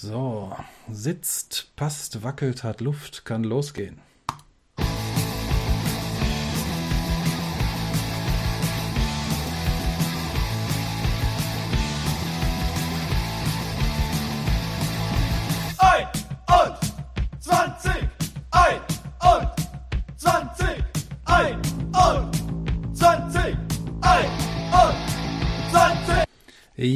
So, 0.00 0.56
sitzt, 0.88 1.72
passt, 1.74 2.22
wackelt, 2.22 2.62
hat 2.62 2.80
Luft, 2.80 3.24
kann 3.24 3.42
losgehen. 3.42 4.00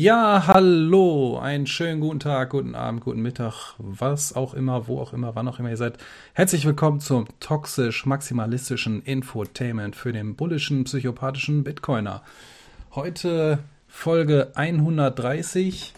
Ja, 0.03 0.49
hallo, 0.49 1.39
einen 1.39 1.69
schönen 1.69 2.01
guten 2.01 2.19
Tag, 2.19 2.51
guten 2.51 2.75
Abend, 2.75 3.03
guten 3.03 3.23
Mittag, 3.23 3.77
was 3.79 4.35
auch 4.35 4.53
immer, 4.53 4.89
wo 4.89 4.99
auch 4.99 5.13
immer, 5.13 5.37
wann 5.37 5.47
auch 5.47 5.61
immer 5.61 5.71
ihr 5.71 5.77
seid. 5.77 5.97
Herzlich 6.33 6.65
willkommen 6.65 6.99
zum 6.99 7.29
toxisch-maximalistischen 7.39 9.05
Infotainment 9.05 9.95
für 9.95 10.13
den 10.13 10.35
bullischen, 10.35 10.83
psychopathischen 10.83 11.63
Bitcoiner. 11.63 12.25
Heute 12.97 13.61
Folge 13.87 14.51
130. 14.57 15.95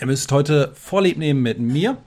Ihr 0.00 0.06
müsst 0.06 0.32
heute 0.32 0.72
Vorlieb 0.74 1.18
nehmen 1.18 1.42
mit 1.42 1.58
mir, 1.58 1.98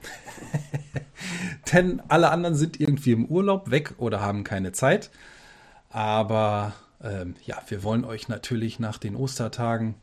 denn 1.72 2.02
alle 2.08 2.32
anderen 2.32 2.56
sind 2.56 2.80
irgendwie 2.80 3.12
im 3.12 3.26
Urlaub 3.26 3.70
weg 3.70 3.94
oder 3.98 4.20
haben 4.20 4.42
keine 4.42 4.72
Zeit. 4.72 5.12
Aber 5.88 6.72
ähm, 7.00 7.36
ja, 7.44 7.62
wir 7.68 7.84
wollen 7.84 8.04
euch 8.04 8.26
natürlich 8.26 8.80
nach 8.80 8.98
den 8.98 9.14
Ostertagen 9.14 9.94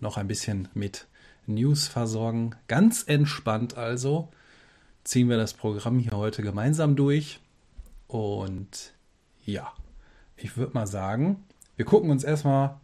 noch 0.00 0.16
ein 0.16 0.28
bisschen 0.28 0.68
mit 0.74 1.06
News 1.46 1.88
versorgen. 1.88 2.54
Ganz 2.66 3.04
entspannt 3.06 3.76
also 3.76 4.28
ziehen 5.04 5.28
wir 5.28 5.36
das 5.38 5.54
Programm 5.54 5.98
hier 5.98 6.12
heute 6.12 6.42
gemeinsam 6.42 6.94
durch. 6.96 7.40
Und 8.06 8.94
ja, 9.44 9.72
ich 10.36 10.56
würde 10.56 10.74
mal 10.74 10.86
sagen, 10.86 11.44
wir 11.76 11.84
gucken 11.84 12.10
uns 12.10 12.24
erstmal 12.24 12.80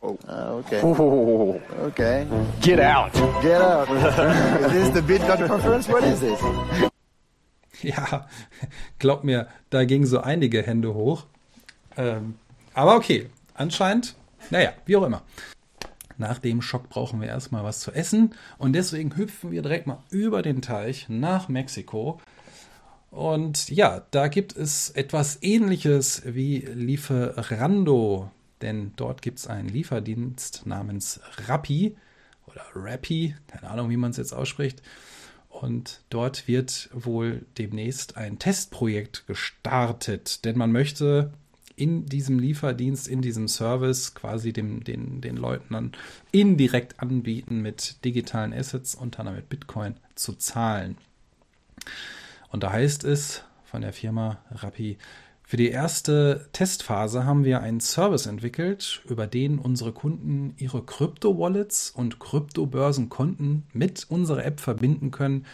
Oh, 0.01 0.17
okay. 0.29 0.81
Oh, 0.83 1.61
Okay. 1.87 2.27
get 2.61 2.79
out. 2.81 3.13
Get 3.43 3.61
out. 3.61 3.89
is 4.61 4.73
this 4.73 4.91
the 4.91 5.01
Bitcoin 5.03 5.47
conference? 5.47 5.89
What 5.89 6.05
is 6.05 6.21
this? 6.21 6.41
Ja, 7.81 8.27
glaub 8.99 9.23
mir, 9.23 9.47
da 9.71 9.85
gingen 9.85 10.05
so 10.05 10.19
einige 10.19 10.63
Hände 10.65 10.95
hoch. 10.95 11.27
Ähm, 11.97 12.35
aber 12.75 12.97
okay, 12.97 13.29
anscheinend, 13.55 14.17
naja, 14.51 14.73
wie 14.87 14.97
auch 14.97 15.05
immer. 15.05 15.23
Nach 16.17 16.41
dem 16.41 16.61
Schock 16.61 16.89
brauchen 16.89 17.21
wir 17.21 17.29
erstmal 17.29 17.63
was 17.63 17.79
zu 17.79 17.93
essen 17.93 18.35
und 18.59 18.73
deswegen 18.73 19.15
hüpfen 19.17 19.53
wir 19.53 19.63
direkt 19.63 19.87
mal 19.87 19.99
über 20.11 20.43
den 20.43 20.61
Teich 20.61 21.07
nach 21.09 21.49
Mexiko. 21.49 22.21
Und 23.13 23.69
ja, 23.71 24.03
da 24.11 24.27
gibt 24.27 24.57
es 24.57 24.91
etwas 24.91 25.39
ähnliches 25.43 26.23
wie 26.25 26.59
Lieferando, 26.59 28.29
denn 28.63 28.93
dort 28.97 29.23
gibt 29.23 29.39
es 29.39 29.47
einen 29.47 29.69
Lieferdienst 29.69 30.67
namens 30.67 31.21
Rappi 31.47 31.97
oder 32.47 32.63
Rappi, 32.75 33.35
keine 33.47 33.71
Ahnung, 33.71 33.91
wie 33.91 33.97
man 33.97 34.11
es 34.11 34.17
jetzt 34.17 34.33
ausspricht. 34.33 34.83
Und 35.49 36.03
dort 36.11 36.47
wird 36.47 36.91
wohl 36.93 37.47
demnächst 37.57 38.17
ein 38.17 38.39
Testprojekt 38.39 39.27
gestartet, 39.27 40.45
denn 40.45 40.59
man 40.59 40.73
möchte 40.73 41.33
in 41.75 42.07
diesem 42.07 42.39
Lieferdienst, 42.39 43.07
in 43.09 43.23
diesem 43.23 43.49
Service 43.49 44.15
quasi 44.15 44.53
dem, 44.53 44.83
den, 44.83 45.21
den 45.21 45.37
Leuten 45.37 45.75
dann 45.75 45.93
indirekt 46.33 47.01
anbieten, 47.01 47.63
mit 47.63 48.05
digitalen 48.05 48.53
Assets, 48.53 48.95
unter 48.95 49.21
anderem 49.21 49.37
mit 49.39 49.49
Bitcoin, 49.49 49.95
zu 50.17 50.35
zahlen. 50.35 50.99
Und 52.51 52.63
da 52.65 52.73
heißt 52.73 53.05
es 53.05 53.45
von 53.65 53.83
der 53.83 53.93
Firma 53.93 54.39
Rappi, 54.51 54.99
für 55.49 55.57
die 55.57 55.71
erste 55.71 56.47
Testphase 56.53 57.25
haben 57.25 57.43
wir 57.43 57.63
einen 57.63 57.81
Service 57.81 58.27
entwickelt, 58.27 59.01
über 59.09 59.27
den 59.27 59.59
unsere 59.59 59.93
Kunden 59.93 60.53
ihre 60.59 60.83
Krypto-Wallets 60.85 61.89
und 61.89 62.19
Kryptobörsenkonten 62.19 63.63
mit 63.73 64.05
unserer 64.11 64.45
App 64.45 64.61
verbinden 64.61 65.11
können, 65.11 65.47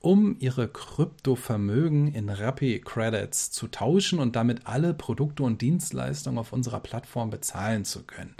um 0.00 0.34
ihre 0.38 0.66
Kryptovermögen 0.66 2.14
in 2.14 2.30
Rappi 2.30 2.80
Credits 2.80 3.50
zu 3.50 3.68
tauschen 3.68 4.18
und 4.18 4.34
damit 4.34 4.66
alle 4.66 4.94
Produkte 4.94 5.42
und 5.42 5.60
Dienstleistungen 5.60 6.38
auf 6.38 6.54
unserer 6.54 6.80
Plattform 6.80 7.28
bezahlen 7.28 7.84
zu 7.84 8.02
können. 8.04 8.34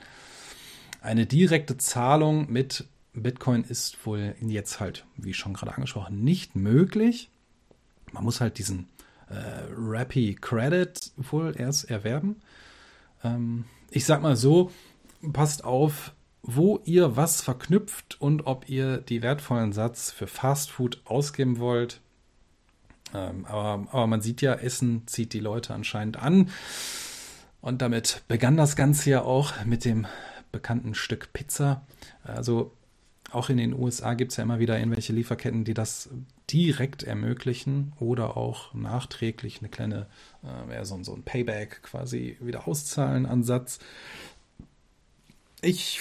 Eine 1.03 1.26
direkte 1.26 1.76
Zahlung 1.76 2.50
mit 2.50 2.86
Bitcoin 3.12 3.65
ist 3.65 4.06
wohl 4.06 4.36
jetzt 4.41 4.81
halt, 4.81 5.04
wie 5.19 5.34
schon 5.34 5.53
gerade 5.53 5.75
angesprochen, 5.75 6.25
nicht 6.25 6.56
möglich. 6.56 7.28
Man 8.10 8.25
muss 8.25 8.41
halt 8.41 8.56
diesen 8.56 8.88
äh, 9.28 9.34
Rappi 9.76 10.36
Credit 10.40 11.12
wohl 11.16 11.54
erst 11.56 11.90
erwerben. 11.90 12.36
Ähm, 13.22 13.64
ich 13.90 14.04
sag 14.04 14.22
mal 14.22 14.36
so, 14.36 14.70
passt 15.32 15.64
auf, 15.64 16.12
wo 16.42 16.80
ihr 16.84 17.16
was 17.16 17.40
verknüpft 17.40 18.20
und 18.20 18.46
ob 18.46 18.68
ihr 18.68 18.98
die 18.98 19.22
wertvollen 19.22 19.72
Satz 19.72 20.10
für 20.10 20.26
Fast 20.26 20.70
Food 20.70 21.00
ausgeben 21.04 21.58
wollt. 21.58 22.00
Ähm, 23.14 23.46
aber, 23.46 23.88
aber 23.90 24.06
man 24.06 24.20
sieht 24.20 24.42
ja, 24.42 24.54
Essen 24.54 25.06
zieht 25.06 25.32
die 25.32 25.41
Leute 25.41 25.72
anscheinend 25.72 26.18
an. 26.18 26.50
Und 27.60 27.80
damit 27.80 28.22
begann 28.28 28.58
das 28.58 28.76
Ganze 28.76 29.08
ja 29.08 29.22
auch 29.22 29.64
mit 29.64 29.86
dem 29.86 30.06
bekannten 30.52 30.94
Stück 30.94 31.32
Pizza. 31.32 31.86
Also 32.22 32.72
auch 33.30 33.48
in 33.48 33.56
den 33.56 33.72
USA 33.72 34.14
gibt 34.14 34.32
es 34.32 34.36
ja 34.36 34.44
immer 34.44 34.58
wieder 34.58 34.78
irgendwelche 34.78 35.12
Lieferketten, 35.12 35.64
die 35.64 35.74
das 35.74 36.10
direkt 36.53 37.03
ermöglichen 37.03 37.92
oder 37.98 38.36
auch 38.36 38.74
nachträglich 38.74 39.60
eine 39.60 39.68
kleine, 39.68 40.07
äh, 40.42 40.84
so, 40.84 41.03
so 41.03 41.15
ein 41.15 41.22
Payback 41.22 41.83
quasi 41.83 42.36
wieder 42.41 42.68
auszahlen 42.68 43.27
Ansatz. 43.27 43.78
Ich 45.63 46.01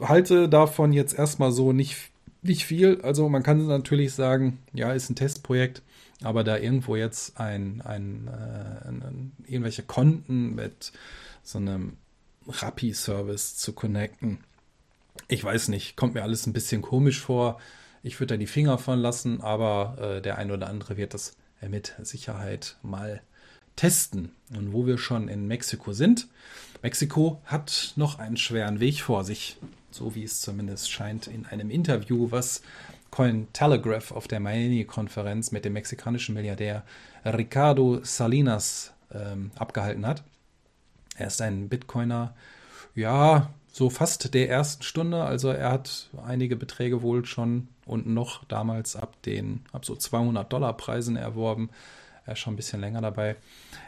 halte 0.00 0.48
davon 0.48 0.92
jetzt 0.92 1.18
erstmal 1.18 1.52
so 1.52 1.72
nicht, 1.72 1.96
nicht 2.42 2.64
viel. 2.64 3.00
Also 3.02 3.28
man 3.28 3.42
kann 3.42 3.66
natürlich 3.66 4.14
sagen, 4.14 4.58
ja, 4.72 4.92
ist 4.92 5.10
ein 5.10 5.16
Testprojekt, 5.16 5.82
aber 6.22 6.44
da 6.44 6.56
irgendwo 6.56 6.96
jetzt 6.96 7.38
ein, 7.38 7.82
ein, 7.82 8.28
äh, 8.28 8.88
ein, 8.88 9.32
irgendwelche 9.46 9.82
Konten 9.82 10.54
mit 10.54 10.92
so 11.42 11.58
einem 11.58 11.98
Rappi-Service 12.46 13.56
zu 13.56 13.72
connecten, 13.74 14.38
ich 15.28 15.42
weiß 15.42 15.68
nicht, 15.68 15.96
kommt 15.96 16.14
mir 16.14 16.22
alles 16.22 16.46
ein 16.46 16.52
bisschen 16.52 16.82
komisch 16.82 17.20
vor. 17.20 17.60
Ich 18.04 18.20
würde 18.20 18.34
da 18.34 18.36
die 18.36 18.46
Finger 18.46 18.76
von 18.76 18.98
lassen, 18.98 19.40
aber 19.40 19.96
äh, 19.98 20.20
der 20.20 20.36
ein 20.36 20.50
oder 20.50 20.68
andere 20.68 20.98
wird 20.98 21.14
das 21.14 21.38
mit 21.66 21.94
Sicherheit 22.02 22.76
mal 22.82 23.22
testen. 23.76 24.30
Und 24.54 24.74
wo 24.74 24.86
wir 24.86 24.98
schon 24.98 25.28
in 25.28 25.46
Mexiko 25.46 25.94
sind, 25.94 26.28
Mexiko 26.82 27.40
hat 27.46 27.94
noch 27.96 28.18
einen 28.18 28.36
schweren 28.36 28.78
Weg 28.78 29.00
vor 29.00 29.24
sich, 29.24 29.56
so 29.90 30.14
wie 30.14 30.22
es 30.22 30.42
zumindest 30.42 30.90
scheint 30.90 31.28
in 31.28 31.46
einem 31.46 31.70
Interview, 31.70 32.30
was 32.30 32.60
Coin 33.10 33.48
Telegraph 33.54 34.12
auf 34.12 34.28
der 34.28 34.38
Miami-Konferenz 34.38 35.50
mit 35.50 35.64
dem 35.64 35.72
mexikanischen 35.72 36.34
Milliardär 36.34 36.84
Ricardo 37.24 38.00
Salinas 38.04 38.92
ähm, 39.12 39.50
abgehalten 39.56 40.06
hat. 40.06 40.24
Er 41.16 41.28
ist 41.28 41.40
ein 41.40 41.70
Bitcoiner, 41.70 42.34
ja, 42.94 43.48
so 43.72 43.88
fast 43.88 44.34
der 44.34 44.50
ersten 44.50 44.82
Stunde. 44.82 45.24
Also 45.24 45.48
er 45.48 45.70
hat 45.70 46.10
einige 46.26 46.56
Beträge 46.56 47.00
wohl 47.00 47.24
schon 47.24 47.68
und 47.86 48.06
noch 48.06 48.44
damals 48.44 48.96
ab 48.96 49.20
den, 49.22 49.64
ab 49.72 49.84
so 49.84 49.94
200 49.96 50.52
Dollar 50.52 50.76
Preisen 50.76 51.16
erworben. 51.16 51.70
Er 52.26 52.32
ist 52.32 52.38
schon 52.38 52.54
ein 52.54 52.56
bisschen 52.56 52.80
länger 52.80 53.02
dabei. 53.02 53.36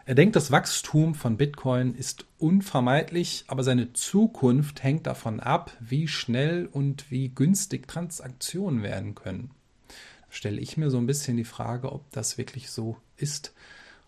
Er 0.05 0.15
denkt, 0.15 0.37
das 0.37 0.51
Wachstum 0.51 1.15
von 1.15 1.39
Bitcoin 1.39 1.95
ist 1.95 2.27
unvermeidlich, 2.39 3.45
aber 3.47 3.65
seine 3.65 3.95
Zukunft 3.95 4.83
hängt 4.83 5.07
davon 5.07 5.41
ab, 5.41 5.73
wie 5.81 6.07
schnell 6.07 6.67
und 6.71 7.11
wie 7.11 7.31
günstig 7.31 7.89
Transaktionen 7.89 8.83
werden 8.83 9.15
können. 9.15 9.51
Da 9.89 9.95
stelle 10.29 10.61
ich 10.61 10.77
mir 10.77 10.91
so 10.91 10.99
ein 10.99 11.07
bisschen 11.07 11.39
die 11.39 11.45
Frage, 11.45 11.93
ob 11.93 12.11
das 12.13 12.37
wirklich 12.37 12.71
so 12.71 12.99
ist 13.17 13.55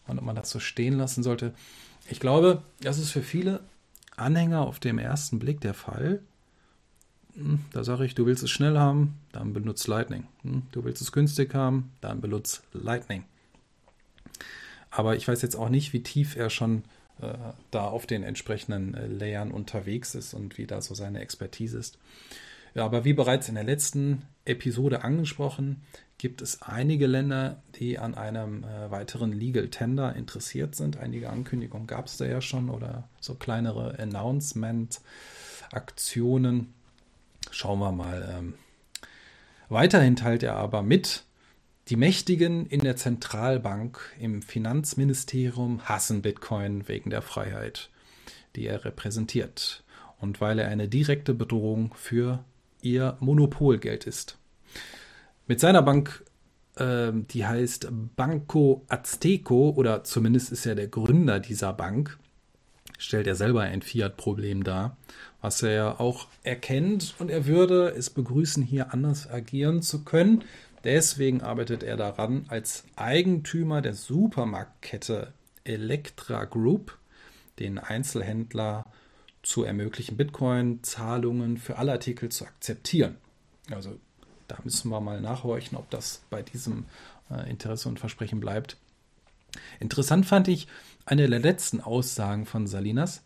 und 0.07 0.19
ob 0.19 0.25
man 0.25 0.37
das 0.37 0.51
so 0.51 0.61
stehen 0.61 0.99
lassen 0.99 1.23
sollte. 1.23 1.55
Ich 2.11 2.21
glaube, 2.21 2.63
das 2.81 2.99
ist 2.99 3.11
für 3.11 3.23
viele 3.23 3.61
Anhänger 4.17 4.67
auf 4.67 4.79
dem 4.79 4.99
ersten 4.99 5.39
Blick 5.39 5.61
der 5.61 5.75
Fall. 5.75 6.21
Hm, 7.39 7.61
da 7.73 7.85
sage 7.85 8.05
ich, 8.05 8.15
du 8.15 8.27
willst 8.27 8.43
es 8.43 8.51
schnell 8.51 8.77
haben, 8.77 9.15
dann 9.33 9.53
benutzt 9.53 9.87
Lightning. 9.87 10.27
Hm, 10.43 10.65
du 10.73 10.85
willst 10.85 11.01
es 11.01 11.13
günstig 11.13 11.55
haben, 11.55 11.93
dann 12.01 12.21
benutzt 12.21 12.65
Lightning. 12.73 13.25
Aber 14.91 15.15
ich 15.17 15.29
weiß 15.29 15.43
jetzt 15.43 15.55
auch 15.55 15.69
nicht, 15.69 15.93
wie 15.93 16.03
tief 16.03 16.35
er 16.35 16.51
schon 16.51 16.83
äh, 17.21 17.35
da 17.71 17.85
auf 17.85 18.07
den 18.07 18.25
entsprechenden 18.25 18.95
äh, 18.95 19.07
Layern 19.07 19.53
unterwegs 19.53 20.17
ist 20.17 20.35
und 20.35 20.59
wie 20.59 20.67
da 20.67 20.81
so 20.81 20.95
seine 20.95 21.21
Expertise 21.21 21.79
ist. 21.79 21.99
Ja, 22.75 22.85
aber 22.85 23.05
wie 23.05 23.13
bereits 23.13 23.49
in 23.49 23.55
der 23.55 23.63
letzten 23.65 24.23
Episode 24.45 25.05
angesprochen, 25.05 25.83
gibt 26.17 26.43
es 26.43 26.63
einige 26.63 27.07
Länder, 27.07 27.63
die 27.77 28.01
an 28.01 28.17
einem 28.17 28.65
äh, 28.65 28.91
weiteren 28.91 29.33
Legal 29.33 29.69
Tender 29.69 30.17
interessiert 30.17 30.75
sind. 30.75 30.97
Einige 30.97 31.31
Ankündigungen 31.31 31.87
gab 31.87 32.07
es 32.07 32.17
da 32.17 32.25
ja 32.25 32.41
schon 32.41 32.69
oder 32.69 33.09
so 33.21 33.35
kleinere 33.35 33.97
Announcement-Aktionen. 34.01 36.75
Schauen 37.51 37.79
wir 37.79 37.93
mal. 37.93 38.37
Ähm, 38.39 38.55
weiterhin 39.69 40.17
teilt 40.17 40.43
er 40.43 40.57
aber 40.57 40.83
mit, 40.83 41.25
die 41.89 41.97
Mächtigen 41.97 42.67
in 42.67 42.81
der 42.81 42.97
Zentralbank, 42.97 44.01
im 44.19 44.43
Finanzministerium 44.43 45.81
hassen 45.85 46.21
Bitcoin 46.21 46.87
wegen 46.87 47.11
der 47.11 47.23
Freiheit, 47.23 47.89
die 48.57 48.67
er 48.67 48.85
repräsentiert 48.85 49.83
und 50.21 50.41
weil 50.41 50.59
er 50.59 50.69
eine 50.69 50.89
direkte 50.89 51.33
Bedrohung 51.33 51.95
für 51.95 52.45
ihr 52.83 53.17
Monopolgeld 53.21 54.07
ist. 54.07 54.39
Mit 55.47 55.61
seiner 55.61 55.83
Bank, 55.83 56.25
äh, 56.77 57.11
die 57.13 57.47
heißt 57.47 57.89
Banco 58.17 58.85
Azteco, 58.89 59.71
oder 59.71 60.05
zumindest 60.05 60.53
ist 60.53 60.67
er 60.67 60.75
der 60.75 60.89
Gründer 60.89 61.41
dieser 61.41 61.73
Bank, 61.73 62.19
stellt 62.99 63.27
er 63.27 63.35
selber 63.35 63.63
ein 63.63 63.81
Fiat-Problem 63.81 64.65
dar, 64.65 64.97
was 65.41 65.63
er 65.63 65.71
ja 65.71 66.01
auch 66.01 66.27
erkennt 66.43 67.15
und 67.19 67.31
er 67.31 67.47
würde 67.47 67.95
es 67.97 68.11
begrüßen, 68.11 68.63
hier 68.63 68.93
anders 68.93 69.31
agieren 69.31 69.83
zu 69.83 70.05
können, 70.05 70.45
Deswegen 70.85 71.43
arbeitet 71.43 71.83
er 71.83 71.97
daran, 71.97 72.45
als 72.49 72.85
Eigentümer 72.97 73.83
der 73.83 73.95
Supermarktkette 73.95 75.33
Electra 75.65 76.45
Group 76.45 76.97
den 77.59 77.79
Einzelhändler 77.79 78.85
zu 79.43 79.65
ermöglichen, 79.65 80.17
Bitcoin-Zahlungen 80.17 81.59
für 81.59 81.79
alle 81.79 81.93
Artikel 81.93 82.29
zu 82.29 82.45
akzeptieren. 82.45 83.17
Also 83.71 83.99
da 84.47 84.59
müssen 84.63 84.91
wir 84.91 85.01
mal 85.01 85.21
nachhorchen, 85.21 85.77
ob 85.77 85.91
das 85.91 86.23
bei 86.31 86.43
diesem 86.43 86.87
äh, 87.31 87.51
Interesse 87.51 87.89
und 87.89 87.99
Versprechen 87.99 88.41
bleibt. 88.41 88.77
Interessant 89.81 90.27
fand 90.27 90.49
ich 90.49 90.69
eine 91.09 91.29
der 91.29 91.41
letzten 91.41 91.81
Aussagen 91.81 92.45
von 92.45 92.67
Salinas. 92.67 93.25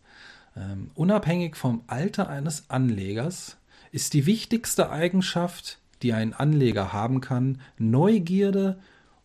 Ähm, 0.55 0.91
unabhängig 0.95 1.55
vom 1.55 1.83
Alter 1.87 2.29
eines 2.29 2.69
Anlegers 2.69 3.57
ist 3.91 4.13
die 4.13 4.25
wichtigste 4.25 4.89
Eigenschaft, 4.89 5.79
die 6.01 6.13
ein 6.13 6.33
Anleger 6.33 6.93
haben 6.93 7.21
kann, 7.21 7.61
Neugierde 7.77 8.79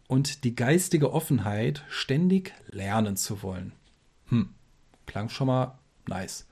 und 0.09 0.45
die 0.45 0.57
geistige 0.57 1.13
Offenheit, 1.13 1.85
ständig 1.89 2.53
lernen 2.69 3.17
zu 3.17 3.43
wollen. 3.43 3.73
Hm, 4.29 4.51
klang 5.07 5.29
schon 5.29 5.47
mal 5.47 5.79
nice. 6.07 6.47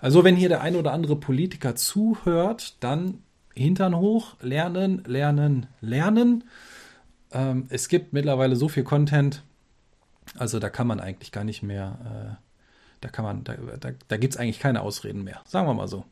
Also 0.00 0.24
wenn 0.24 0.36
hier 0.36 0.48
der 0.48 0.62
ein 0.62 0.76
oder 0.76 0.92
andere 0.92 1.16
Politiker 1.16 1.76
zuhört, 1.76 2.76
dann 2.80 3.22
Hintern 3.54 3.96
hoch, 3.96 4.36
lernen, 4.40 5.04
lernen, 5.06 5.66
lernen. 5.80 6.44
Ähm, 7.32 7.66
es 7.68 7.88
gibt 7.88 8.12
mittlerweile 8.12 8.56
so 8.56 8.68
viel 8.68 8.82
Content, 8.82 9.42
also 10.36 10.58
da 10.58 10.70
kann 10.70 10.86
man 10.86 11.00
eigentlich 11.00 11.32
gar 11.32 11.44
nicht 11.44 11.62
mehr, 11.62 12.38
äh, 12.40 12.44
da 13.00 13.08
kann 13.08 13.24
man, 13.24 13.44
da, 13.44 13.54
da, 13.54 13.90
da 14.08 14.16
gibt 14.16 14.34
es 14.34 14.40
eigentlich 14.40 14.60
keine 14.60 14.82
Ausreden 14.82 15.24
mehr, 15.24 15.40
sagen 15.46 15.66
wir 15.66 15.74
mal 15.74 15.88
so. 15.88 16.04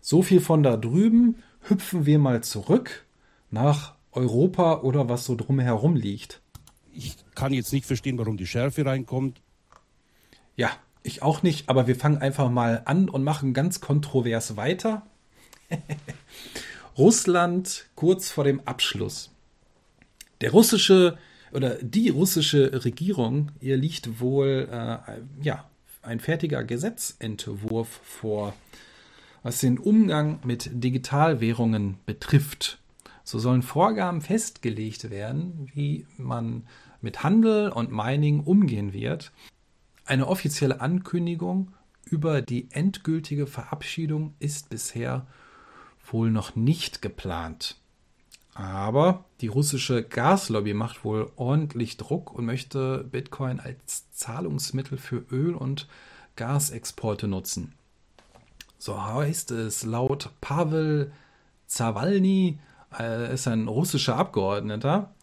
So 0.00 0.22
viel 0.22 0.40
von 0.40 0.62
da 0.62 0.76
drüben 0.76 1.36
hüpfen 1.62 2.06
wir 2.06 2.18
mal 2.18 2.42
zurück 2.42 3.04
nach 3.50 3.94
Europa 4.12 4.80
oder 4.80 5.08
was 5.08 5.24
so 5.24 5.34
drumherum 5.34 5.96
liegt. 5.96 6.40
Ich 6.92 7.16
kann 7.34 7.52
jetzt 7.52 7.72
nicht 7.72 7.86
verstehen, 7.86 8.18
warum 8.18 8.36
die 8.36 8.46
Schärfe 8.46 8.84
reinkommt. 8.84 9.40
Ja, 10.56 10.70
ich 11.02 11.22
auch 11.22 11.42
nicht, 11.42 11.68
aber 11.68 11.86
wir 11.86 11.96
fangen 11.96 12.18
einfach 12.18 12.50
mal 12.50 12.82
an 12.84 13.08
und 13.08 13.22
machen 13.22 13.54
ganz 13.54 13.80
kontrovers 13.80 14.56
weiter. 14.56 15.06
Russland 16.98 17.86
kurz 17.94 18.30
vor 18.30 18.44
dem 18.44 18.60
Abschluss. 18.66 19.30
Der 20.40 20.50
russische 20.50 21.16
oder 21.52 21.76
die 21.82 22.08
russische 22.08 22.84
Regierung, 22.84 23.50
ihr 23.60 23.76
liegt 23.76 24.20
wohl 24.20 24.68
äh, 24.70 24.98
ja, 25.42 25.64
ein 26.02 26.20
fertiger 26.20 26.64
Gesetzentwurf 26.64 28.00
vor, 28.02 28.54
was 29.42 29.60
den 29.60 29.78
Umgang 29.78 30.40
mit 30.44 30.70
Digitalwährungen 30.72 31.98
betrifft. 32.06 32.78
So 33.24 33.38
sollen 33.38 33.62
Vorgaben 33.62 34.20
festgelegt 34.20 35.10
werden, 35.10 35.70
wie 35.74 36.06
man 36.16 36.66
mit 37.00 37.22
Handel 37.22 37.70
und 37.70 37.92
Mining 37.92 38.40
umgehen 38.40 38.92
wird. 38.92 39.32
Eine 40.04 40.26
offizielle 40.26 40.80
Ankündigung 40.80 41.74
über 42.04 42.40
die 42.40 42.68
endgültige 42.70 43.46
Verabschiedung 43.46 44.34
ist 44.38 44.70
bisher 44.70 45.26
wohl 46.10 46.30
noch 46.30 46.56
nicht 46.56 47.02
geplant. 47.02 47.76
Aber 48.58 49.24
die 49.40 49.46
russische 49.46 50.02
Gaslobby 50.02 50.74
macht 50.74 51.04
wohl 51.04 51.30
ordentlich 51.36 51.96
Druck 51.96 52.34
und 52.34 52.44
möchte 52.44 53.04
Bitcoin 53.04 53.60
als 53.60 54.10
Zahlungsmittel 54.10 54.98
für 54.98 55.24
Öl- 55.30 55.54
und 55.54 55.86
Gasexporte 56.34 57.28
nutzen. 57.28 57.74
So 58.76 59.00
heißt 59.00 59.52
es 59.52 59.84
laut 59.84 60.30
Pavel 60.40 61.12
Zawalny, 61.68 62.58
äh, 62.98 63.32
ist 63.32 63.46
ein 63.46 63.68
russischer 63.68 64.16
Abgeordneter. 64.16 65.14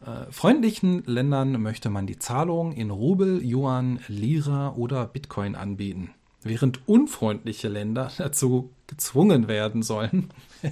Äh, 0.00 0.30
freundlichen 0.30 1.02
Ländern 1.06 1.60
möchte 1.60 1.90
man 1.90 2.06
die 2.06 2.20
Zahlung 2.20 2.70
in 2.70 2.90
Rubel, 2.90 3.42
Yuan, 3.44 3.98
Lira 4.06 4.74
oder 4.76 5.06
Bitcoin 5.06 5.56
anbieten, 5.56 6.10
während 6.48 6.88
unfreundliche 6.88 7.68
Länder 7.68 8.10
dazu 8.18 8.70
gezwungen 8.86 9.48
werden 9.48 9.82
sollen, 9.82 10.30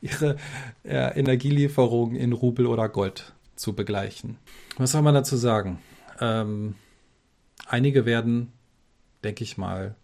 ihre 0.00 0.36
äh, 0.84 1.18
Energielieferungen 1.18 2.16
in 2.16 2.32
Rubel 2.32 2.66
oder 2.66 2.88
Gold 2.88 3.32
zu 3.56 3.74
begleichen. 3.74 4.38
Was 4.78 4.92
soll 4.92 5.02
man 5.02 5.14
dazu 5.14 5.36
sagen? 5.36 5.78
Ähm, 6.20 6.74
einige 7.66 8.06
werden, 8.06 8.52
denke 9.22 9.44
ich 9.44 9.58
mal, 9.58 9.94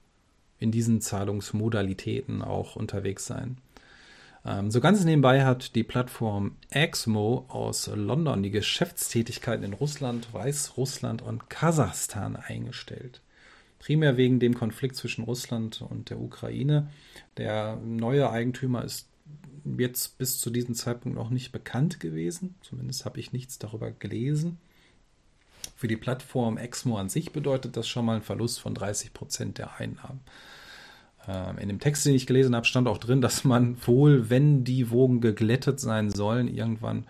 in 0.58 0.70
diesen 0.70 1.00
Zahlungsmodalitäten 1.00 2.42
auch 2.42 2.76
unterwegs 2.76 3.26
sein. 3.26 3.58
Ähm, 4.44 4.70
so 4.70 4.80
ganz 4.80 5.04
nebenbei 5.04 5.44
hat 5.44 5.74
die 5.74 5.84
Plattform 5.84 6.56
Exmo 6.70 7.44
aus 7.48 7.90
London 7.94 8.42
die 8.42 8.50
Geschäftstätigkeiten 8.50 9.64
in 9.64 9.72
Russland, 9.72 10.32
Weißrussland 10.32 11.22
und 11.22 11.50
Kasachstan 11.50 12.36
eingestellt. 12.36 13.20
Primär 13.78 14.16
wegen 14.16 14.40
dem 14.40 14.54
Konflikt 14.54 14.96
zwischen 14.96 15.24
Russland 15.24 15.82
und 15.82 16.10
der 16.10 16.20
Ukraine. 16.20 16.90
Der 17.36 17.76
neue 17.76 18.30
Eigentümer 18.30 18.84
ist 18.84 19.08
jetzt 19.64 20.18
bis 20.18 20.40
zu 20.40 20.50
diesem 20.50 20.74
Zeitpunkt 20.74 21.16
noch 21.16 21.30
nicht 21.30 21.52
bekannt 21.52 22.00
gewesen. 22.00 22.54
Zumindest 22.62 23.04
habe 23.04 23.20
ich 23.20 23.32
nichts 23.32 23.58
darüber 23.58 23.90
gelesen. 23.90 24.58
Für 25.76 25.88
die 25.88 25.96
Plattform 25.96 26.56
Exmo 26.56 26.98
an 26.98 27.08
sich 27.08 27.32
bedeutet 27.32 27.76
das 27.76 27.86
schon 27.86 28.04
mal 28.04 28.14
einen 28.14 28.22
Verlust 28.22 28.60
von 28.60 28.74
30 28.74 29.12
Prozent 29.12 29.58
der 29.58 29.78
Einnahmen. 29.78 30.20
Ähm, 31.28 31.58
in 31.58 31.68
dem 31.68 31.78
Text, 31.78 32.04
den 32.04 32.14
ich 32.14 32.26
gelesen 32.26 32.56
habe, 32.56 32.66
stand 32.66 32.88
auch 32.88 32.98
drin, 32.98 33.20
dass 33.22 33.44
man 33.44 33.76
wohl, 33.86 34.30
wenn 34.30 34.64
die 34.64 34.90
Wogen 34.90 35.20
geglättet 35.20 35.78
sein 35.78 36.10
sollen, 36.10 36.48
irgendwann 36.48 37.06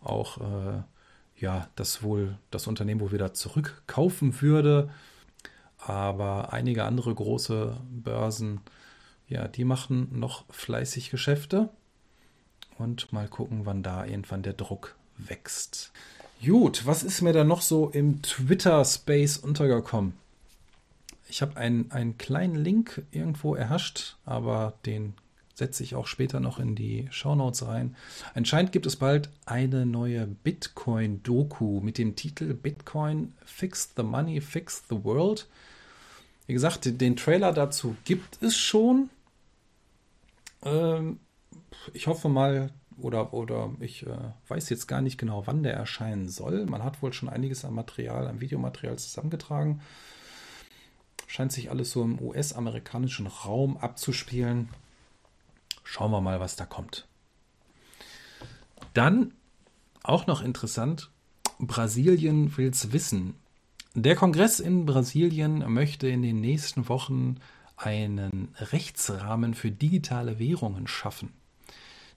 auch 0.00 0.38
äh, 0.40 0.82
ja, 1.36 1.68
das 1.74 2.02
wohl 2.02 2.38
das 2.50 2.66
Unternehmen 2.66 3.00
wohl 3.00 3.12
wieder 3.12 3.34
zurückkaufen 3.34 4.40
würde. 4.40 4.90
Aber 5.86 6.52
einige 6.52 6.84
andere 6.84 7.14
große 7.14 7.76
Börsen, 7.90 8.60
ja, 9.28 9.48
die 9.48 9.64
machen 9.64 10.18
noch 10.18 10.44
fleißig 10.50 11.10
Geschäfte. 11.10 11.68
und 12.78 13.12
mal 13.12 13.28
gucken, 13.28 13.66
wann 13.66 13.82
da 13.82 14.04
irgendwann 14.04 14.42
der 14.42 14.52
Druck 14.54 14.96
wächst. 15.16 15.92
Gut, 16.44 16.86
was 16.86 17.02
ist 17.02 17.22
mir 17.22 17.32
da 17.32 17.44
noch 17.44 17.62
so 17.62 17.88
im 17.88 18.20
Twitter-Space 18.22 19.38
untergekommen? 19.38 20.14
Ich 21.28 21.40
habe 21.40 21.56
einen, 21.56 21.90
einen 21.90 22.18
kleinen 22.18 22.56
Link 22.56 23.02
irgendwo 23.12 23.54
erhascht, 23.54 24.16
aber 24.24 24.74
den 24.86 25.14
setze 25.54 25.84
ich 25.84 25.94
auch 25.94 26.06
später 26.08 26.40
noch 26.40 26.58
in 26.58 26.74
die 26.74 27.06
Shownotes 27.10 27.66
rein. 27.66 27.94
Anscheinend 28.34 28.72
gibt 28.72 28.86
es 28.86 28.96
bald 28.96 29.30
eine 29.46 29.86
neue 29.86 30.26
Bitcoin-Doku 30.26 31.80
mit 31.80 31.96
dem 31.96 32.16
Titel 32.16 32.54
Bitcoin 32.54 33.34
Fix 33.44 33.92
the 33.96 34.02
Money, 34.02 34.40
Fix 34.40 34.82
the 34.90 35.04
World. 35.04 35.46
Wie 36.46 36.52
gesagt, 36.52 37.00
den 37.00 37.16
Trailer 37.16 37.52
dazu 37.52 37.96
gibt 38.04 38.42
es 38.42 38.56
schon. 38.56 39.10
Ähm, 40.62 41.18
ich 41.92 42.06
hoffe 42.06 42.28
mal, 42.28 42.70
oder, 42.98 43.32
oder 43.32 43.72
ich 43.80 44.06
äh, 44.06 44.16
weiß 44.48 44.68
jetzt 44.68 44.86
gar 44.86 45.00
nicht 45.00 45.18
genau, 45.18 45.46
wann 45.46 45.62
der 45.62 45.74
erscheinen 45.74 46.28
soll. 46.28 46.66
Man 46.66 46.84
hat 46.84 47.02
wohl 47.02 47.12
schon 47.12 47.28
einiges 47.28 47.64
an 47.64 47.74
Material, 47.74 48.26
an 48.26 48.40
Videomaterial 48.40 48.98
zusammengetragen. 48.98 49.80
Scheint 51.26 51.52
sich 51.52 51.70
alles 51.70 51.90
so 51.90 52.02
im 52.02 52.20
US-amerikanischen 52.20 53.26
Raum 53.26 53.76
abzuspielen. 53.76 54.68
Schauen 55.82 56.12
wir 56.12 56.20
mal, 56.20 56.40
was 56.40 56.56
da 56.56 56.64
kommt. 56.64 57.06
Dann 58.92 59.32
auch 60.02 60.26
noch 60.26 60.42
interessant, 60.42 61.10
Brasilien 61.58 62.56
will 62.56 62.68
es 62.68 62.92
wissen. 62.92 63.34
Der 63.96 64.16
Kongress 64.16 64.58
in 64.58 64.86
Brasilien 64.86 65.72
möchte 65.72 66.08
in 66.08 66.22
den 66.22 66.40
nächsten 66.40 66.88
Wochen 66.88 67.36
einen 67.76 68.48
Rechtsrahmen 68.58 69.54
für 69.54 69.70
digitale 69.70 70.40
Währungen 70.40 70.88
schaffen. 70.88 71.32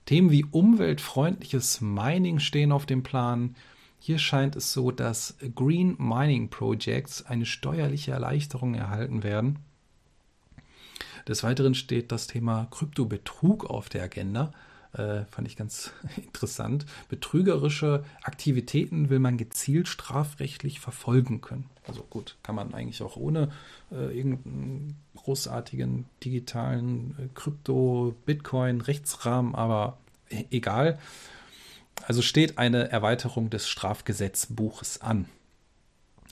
Themen 0.04 0.32
wie 0.32 0.44
umweltfreundliches 0.44 1.80
Mining 1.80 2.40
stehen 2.40 2.72
auf 2.72 2.84
dem 2.84 3.04
Plan. 3.04 3.54
Hier 4.00 4.18
scheint 4.18 4.56
es 4.56 4.72
so, 4.72 4.90
dass 4.90 5.36
Green 5.54 5.94
Mining 5.98 6.50
Projects 6.50 7.24
eine 7.24 7.46
steuerliche 7.46 8.10
Erleichterung 8.10 8.74
erhalten 8.74 9.22
werden. 9.22 9.60
Des 11.28 11.44
Weiteren 11.44 11.76
steht 11.76 12.10
das 12.10 12.26
Thema 12.26 12.66
Kryptobetrug 12.72 13.66
auf 13.66 13.88
der 13.88 14.02
Agenda. 14.02 14.52
Äh, 14.92 15.24
fand 15.30 15.46
ich 15.46 15.56
ganz 15.56 15.92
interessant. 16.16 16.86
Betrügerische 17.08 18.04
Aktivitäten 18.22 19.10
will 19.10 19.18
man 19.18 19.36
gezielt 19.36 19.86
strafrechtlich 19.86 20.80
verfolgen 20.80 21.40
können. 21.40 21.68
Also 21.86 22.02
gut, 22.08 22.36
kann 22.42 22.54
man 22.54 22.74
eigentlich 22.74 23.02
auch 23.02 23.16
ohne 23.16 23.50
äh, 23.90 24.16
irgendeinen 24.16 24.96
großartigen 25.16 26.06
digitalen 26.24 27.14
äh, 27.18 27.28
Krypto, 27.34 28.14
Bitcoin, 28.24 28.80
Rechtsrahmen, 28.80 29.54
aber 29.54 29.98
e 30.30 30.44
egal. 30.50 30.98
Also 32.06 32.22
steht 32.22 32.58
eine 32.58 32.90
Erweiterung 32.90 33.50
des 33.50 33.68
Strafgesetzbuches 33.68 35.02
an. 35.02 35.26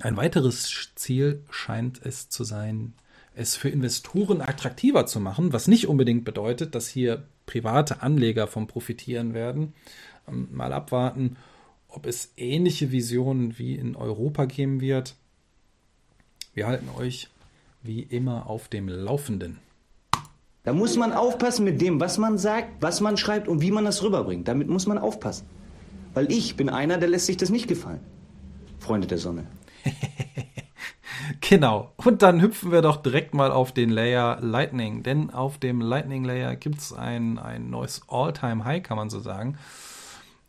Ein 0.00 0.16
weiteres 0.16 0.90
Ziel 0.94 1.42
scheint 1.50 2.04
es 2.04 2.28
zu 2.28 2.44
sein, 2.44 2.94
es 3.34 3.56
für 3.56 3.68
Investoren 3.68 4.40
attraktiver 4.40 5.06
zu 5.06 5.20
machen, 5.20 5.52
was 5.52 5.68
nicht 5.68 5.88
unbedingt 5.88 6.24
bedeutet, 6.24 6.74
dass 6.74 6.88
hier 6.88 7.26
private 7.46 8.02
Anleger 8.02 8.46
vom 8.46 8.66
profitieren 8.66 9.34
werden. 9.34 9.72
Ähm, 10.28 10.48
mal 10.52 10.72
abwarten, 10.72 11.36
ob 11.88 12.06
es 12.06 12.32
ähnliche 12.36 12.92
Visionen 12.92 13.58
wie 13.58 13.74
in 13.74 13.96
Europa 13.96 14.44
geben 14.44 14.80
wird. 14.80 15.14
Wir 16.52 16.66
halten 16.66 16.88
euch 16.98 17.28
wie 17.82 18.02
immer 18.02 18.48
auf 18.50 18.68
dem 18.68 18.88
Laufenden. 18.88 19.58
Da 20.64 20.72
muss 20.72 20.96
man 20.96 21.12
aufpassen 21.12 21.64
mit 21.64 21.80
dem, 21.80 22.00
was 22.00 22.18
man 22.18 22.38
sagt, 22.38 22.82
was 22.82 23.00
man 23.00 23.16
schreibt 23.16 23.46
und 23.46 23.62
wie 23.62 23.70
man 23.70 23.84
das 23.84 24.02
rüberbringt. 24.02 24.48
Damit 24.48 24.68
muss 24.68 24.86
man 24.86 24.98
aufpassen. 24.98 25.46
Weil 26.12 26.32
ich 26.32 26.56
bin 26.56 26.68
einer, 26.68 26.98
der 26.98 27.08
lässt 27.08 27.26
sich 27.26 27.36
das 27.36 27.50
nicht 27.50 27.68
gefallen. 27.68 28.00
Freunde 28.80 29.06
der 29.06 29.18
Sonne. 29.18 29.46
Genau. 31.40 31.92
Und 31.96 32.22
dann 32.22 32.40
hüpfen 32.40 32.72
wir 32.72 32.82
doch 32.82 32.96
direkt 32.96 33.34
mal 33.34 33.50
auf 33.50 33.72
den 33.72 33.90
Layer 33.90 34.38
Lightning. 34.40 35.02
Denn 35.02 35.30
auf 35.30 35.58
dem 35.58 35.80
Lightning 35.80 36.24
Layer 36.24 36.56
gibt 36.56 36.78
es 36.78 36.92
ein, 36.92 37.38
ein 37.38 37.70
neues 37.70 38.02
All-Time-High, 38.08 38.82
kann 38.82 38.96
man 38.96 39.10
so 39.10 39.20
sagen. 39.20 39.58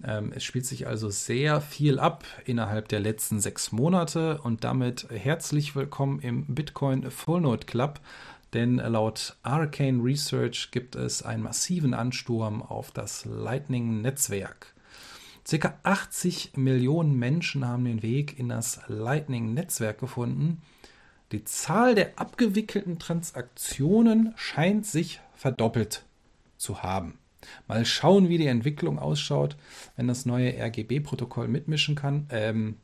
Ähm, 0.03 0.31
es 0.35 0.43
spielt 0.43 0.65
sich 0.65 0.87
also 0.87 1.09
sehr 1.09 1.61
viel 1.61 1.99
ab 1.99 2.23
innerhalb 2.45 2.87
der 2.87 2.99
letzten 2.99 3.39
sechs 3.39 3.71
Monate 3.71 4.39
und 4.43 4.63
damit 4.63 5.07
herzlich 5.09 5.75
willkommen 5.75 6.19
im 6.19 6.45
Bitcoin 6.45 7.09
Full 7.09 7.41
Node 7.41 7.65
Club. 7.65 7.99
Denn 8.53 8.77
laut 8.77 9.35
Arcane 9.43 10.01
Research 10.01 10.69
gibt 10.71 10.95
es 10.95 11.21
einen 11.23 11.43
massiven 11.43 11.93
Ansturm 11.93 12.61
auf 12.61 12.91
das 12.91 13.25
Lightning-Netzwerk. 13.25 14.73
Circa 15.47 15.79
80 15.83 16.57
Millionen 16.57 17.17
Menschen 17.17 17.65
haben 17.65 17.85
den 17.85 18.03
Weg 18.03 18.37
in 18.37 18.49
das 18.49 18.81
Lightning-Netzwerk 18.87 19.97
gefunden. 19.97 20.61
Die 21.31 21.45
Zahl 21.45 21.95
der 21.95 22.19
abgewickelten 22.19 22.99
Transaktionen 22.99 24.33
scheint 24.35 24.85
sich 24.85 25.21
verdoppelt 25.35 26.03
zu 26.57 26.83
haben. 26.83 27.17
Mal 27.65 27.85
schauen, 27.85 28.27
wie 28.27 28.37
die 28.37 28.47
Entwicklung 28.47 28.99
ausschaut, 28.99 29.55
wenn 29.95 30.09
das 30.09 30.25
neue 30.25 30.51
RGB-Protokoll 30.61 31.47
mitmischen 31.47 31.95
kann. 31.95 32.27
Ähm, 32.29 32.75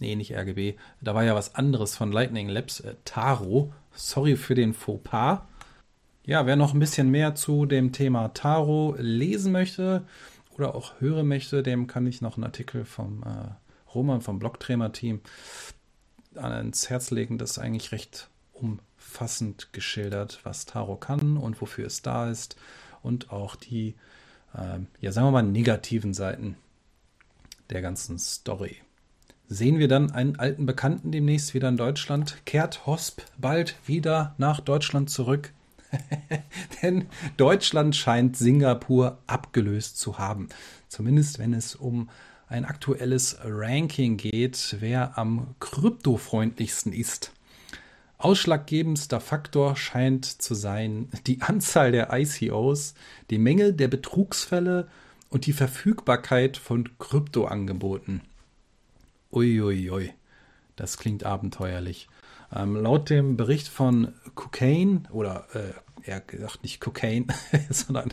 nee, 0.00 0.16
nicht 0.16 0.34
RGB. 0.34 0.74
Da 1.00 1.14
war 1.14 1.22
ja 1.22 1.36
was 1.36 1.54
anderes 1.54 1.94
von 1.94 2.10
Lightning 2.10 2.48
Labs, 2.48 2.80
äh, 2.80 2.96
Taro. 3.04 3.72
Sorry 3.92 4.34
für 4.34 4.56
den 4.56 4.74
Fauxpas. 4.74 5.42
Ja, 6.24 6.44
wer 6.46 6.56
noch 6.56 6.74
ein 6.74 6.80
bisschen 6.80 7.10
mehr 7.10 7.36
zu 7.36 7.66
dem 7.66 7.92
Thema 7.92 8.28
Taro 8.28 8.96
lesen 8.98 9.52
möchte, 9.52 10.04
oder 10.56 10.74
auch 10.74 11.00
hören 11.00 11.28
möchte, 11.28 11.62
dem 11.62 11.86
kann 11.86 12.06
ich 12.06 12.20
noch 12.20 12.36
einen 12.36 12.44
Artikel 12.44 12.84
vom 12.84 13.22
äh, 13.22 13.92
Roman 13.94 14.20
vom 14.20 14.38
Blogtrainer-Team 14.38 15.20
ans 16.34 16.90
Herz 16.90 17.10
legen. 17.10 17.38
Das 17.38 17.52
ist 17.52 17.58
eigentlich 17.58 17.92
recht 17.92 18.28
umfassend 18.52 19.72
geschildert, 19.72 20.40
was 20.44 20.64
Tarot 20.64 21.00
kann 21.00 21.36
und 21.36 21.60
wofür 21.60 21.86
es 21.86 22.02
da 22.02 22.30
ist 22.30 22.56
und 23.02 23.32
auch 23.32 23.56
die, 23.56 23.94
äh, 24.54 24.78
ja, 25.00 25.12
sagen 25.12 25.26
wir 25.26 25.32
mal, 25.32 25.42
negativen 25.42 26.14
Seiten 26.14 26.56
der 27.70 27.82
ganzen 27.82 28.18
Story. 28.18 28.76
Sehen 29.48 29.78
wir 29.78 29.88
dann 29.88 30.12
einen 30.12 30.36
alten 30.36 30.64
Bekannten 30.64 31.12
demnächst 31.12 31.52
wieder 31.52 31.68
in 31.68 31.76
Deutschland? 31.76 32.38
Kehrt 32.46 32.86
Hosp 32.86 33.20
bald 33.36 33.76
wieder 33.86 34.34
nach 34.38 34.60
Deutschland 34.60 35.10
zurück? 35.10 35.52
Denn 36.82 37.06
Deutschland 37.36 37.96
scheint 37.96 38.36
Singapur 38.36 39.18
abgelöst 39.26 39.98
zu 39.98 40.18
haben. 40.18 40.48
Zumindest 40.88 41.38
wenn 41.38 41.54
es 41.54 41.74
um 41.74 42.08
ein 42.48 42.64
aktuelles 42.64 43.38
Ranking 43.42 44.16
geht, 44.16 44.76
wer 44.80 45.16
am 45.16 45.54
kryptofreundlichsten 45.60 46.92
ist. 46.92 47.32
Ausschlaggebendster 48.18 49.20
Faktor 49.20 49.74
scheint 49.74 50.26
zu 50.26 50.54
sein 50.54 51.08
die 51.26 51.40
Anzahl 51.42 51.90
der 51.92 52.12
ICOs, 52.12 52.94
die 53.30 53.38
Menge 53.38 53.72
der 53.72 53.88
Betrugsfälle 53.88 54.86
und 55.28 55.46
die 55.46 55.52
Verfügbarkeit 55.52 56.56
von 56.56 56.88
Kryptoangeboten. 56.98 58.20
Uiuiui, 59.32 60.12
das 60.76 60.96
klingt 60.96 61.24
abenteuerlich. 61.24 62.08
Ähm, 62.54 62.76
laut 62.76 63.10
dem 63.10 63.36
Bericht 63.36 63.68
von 63.68 64.12
Cocaine, 64.34 65.02
oder 65.10 65.46
äh, 65.54 66.08
er 66.08 66.20
gesagt 66.20 66.62
nicht 66.62 66.80
Cocaine, 66.80 67.26
sondern 67.70 68.12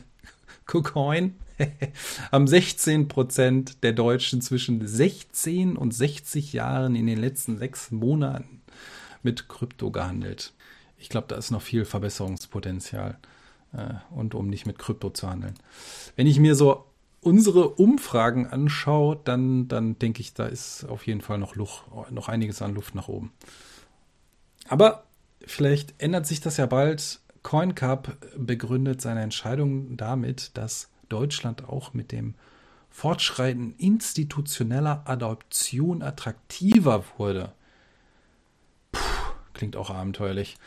Cocoin, 0.66 1.36
haben 2.32 2.48
16 2.48 3.08
Prozent 3.08 3.84
der 3.84 3.94
Deutschen 3.94 4.42
zwischen 4.42 4.86
16 4.86 5.75
und 5.75 5.94
60 5.94 6.54
Jahren 6.54 6.96
in 6.96 7.08
den 7.08 7.20
letzten 7.20 7.58
sechs 7.58 7.92
Monaten 7.92 8.62
mit 9.24 9.50
Krypto 9.50 9.92
gehandelt. 9.92 10.54
Ich 10.98 11.10
glaube, 11.10 11.28
da 11.28 11.36
ist 11.36 11.51
noch 11.51 11.62
viel 11.62 11.86
Verbesserungspotenzial 11.86 13.18
äh, 13.74 13.94
und 14.12 14.36
um 14.36 14.48
nicht 14.48 14.66
mit 14.66 14.80
Krypto 14.80 15.10
zu 15.10 15.30
handeln. 15.30 15.56
Wenn 16.16 16.28
ich 16.28 16.39
mir 16.39 16.56
so 16.56 16.86
unsere 17.22 17.70
Umfragen 17.70 18.48
anschaue, 18.48 19.20
dann, 19.24 19.68
dann 19.68 20.00
denke 20.00 20.22
ich, 20.22 20.34
da 20.34 20.46
ist 20.46 20.86
auf 20.86 21.06
jeden 21.08 21.22
Fall 21.22 21.38
noch, 21.38 21.56
Luft, 21.56 21.84
noch 22.12 22.30
einiges 22.30 22.62
an 22.62 22.74
Luft 22.74 22.96
nach 22.96 23.08
oben. 23.08 23.32
Aber 24.68 25.04
vielleicht 25.46 25.96
ändert 26.02 26.26
sich 26.26 26.42
das 26.42 26.58
ja 26.58 26.66
bald. 26.66 27.20
CoinCup 27.44 28.18
begründet 28.38 29.02
seine 29.02 29.22
Entscheidung 29.22 29.98
damit, 29.98 30.58
dass 30.58 30.90
Deutschland 31.10 31.68
auch 31.68 31.94
mit 31.94 32.12
dem 32.12 32.36
Fortschreiten 32.90 33.76
institutioneller 33.78 35.04
Adoption 35.06 36.02
attraktiver 36.02 37.04
wurde. 37.18 37.54
Puh, 38.92 39.00
klingt 39.54 39.76
auch 39.76 39.90
abenteuerlich. 39.90 40.58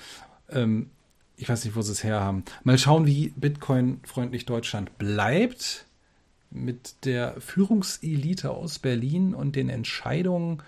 Ähm, 0.48 0.90
ich 1.36 1.48
weiß 1.48 1.64
nicht, 1.64 1.74
wo 1.76 1.82
sie 1.82 1.92
es 1.92 2.04
herhaben. 2.04 2.44
Mal 2.62 2.78
schauen, 2.78 3.06
wie 3.06 3.30
Bitcoin-freundlich 3.30 4.46
Deutschland 4.46 4.96
bleibt 4.98 5.86
mit 6.52 7.04
der 7.04 7.40
Führungselite 7.40 8.50
aus 8.50 8.78
Berlin 8.78 9.34
und 9.34 9.56
den 9.56 9.68
Entscheidungen 9.68 10.62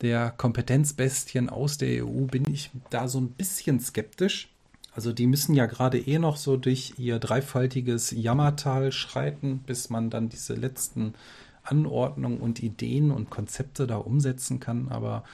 der 0.00 0.30
Kompetenzbestien 0.30 1.50
aus 1.50 1.78
der 1.78 2.06
EU 2.06 2.26
bin 2.26 2.50
ich 2.50 2.70
da 2.88 3.08
so 3.08 3.20
ein 3.20 3.30
bisschen 3.30 3.80
skeptisch. 3.80 4.48
Also 4.92 5.12
die 5.12 5.26
müssen 5.26 5.54
ja 5.54 5.66
gerade 5.66 5.98
eh 5.98 6.18
noch 6.18 6.36
so 6.36 6.56
durch 6.56 6.94
ihr 6.98 7.18
dreifaltiges 7.18 8.10
Jammertal 8.10 8.92
schreiten, 8.92 9.58
bis 9.66 9.90
man 9.90 10.10
dann 10.10 10.28
diese 10.28 10.54
letzten 10.54 11.14
Anordnungen 11.62 12.40
und 12.40 12.62
Ideen 12.62 13.10
und 13.10 13.30
Konzepte 13.30 13.86
da 13.86 13.96
umsetzen 13.96 14.58
kann. 14.58 14.88
Aber 14.88 15.24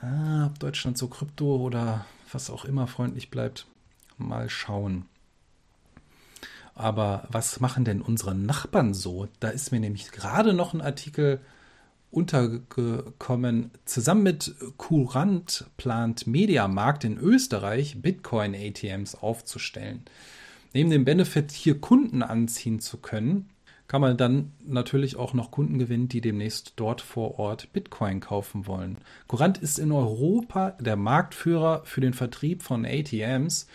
ah, 0.00 0.46
ob 0.46 0.58
Deutschland 0.58 0.96
so 0.96 1.08
krypto 1.08 1.56
oder 1.56 2.06
was 2.32 2.50
auch 2.50 2.64
immer 2.64 2.86
freundlich 2.86 3.30
bleibt, 3.30 3.66
mal 4.16 4.48
schauen. 4.48 5.06
Aber 6.76 7.26
was 7.30 7.58
machen 7.58 7.84
denn 7.84 8.02
unsere 8.02 8.34
Nachbarn 8.34 8.92
so? 8.92 9.28
Da 9.40 9.48
ist 9.48 9.72
mir 9.72 9.80
nämlich 9.80 10.12
gerade 10.12 10.52
noch 10.52 10.74
ein 10.74 10.82
Artikel 10.82 11.40
untergekommen. 12.10 13.70
Zusammen 13.86 14.22
mit 14.22 14.54
Courant 14.76 15.64
plant 15.78 16.26
Mediamarkt 16.26 17.04
in 17.04 17.16
Österreich 17.16 17.96
Bitcoin-ATMs 18.02 19.14
aufzustellen. 19.16 20.02
Neben 20.74 20.90
dem 20.90 21.06
Benefit, 21.06 21.50
hier 21.50 21.80
Kunden 21.80 22.22
anziehen 22.22 22.80
zu 22.80 22.98
können, 22.98 23.48
kann 23.88 24.02
man 24.02 24.18
dann 24.18 24.52
natürlich 24.66 25.16
auch 25.16 25.32
noch 25.32 25.50
Kunden 25.50 25.78
gewinnen, 25.78 26.08
die 26.08 26.20
demnächst 26.20 26.74
dort 26.76 27.00
vor 27.00 27.38
Ort 27.38 27.72
Bitcoin 27.72 28.20
kaufen 28.20 28.66
wollen. 28.66 28.98
Courant 29.28 29.58
ist 29.58 29.78
in 29.78 29.92
Europa 29.92 30.72
der 30.80 30.96
Marktführer 30.96 31.82
für 31.84 32.02
den 32.02 32.12
Vertrieb 32.12 32.62
von 32.62 32.84
ATMs. 32.84 33.66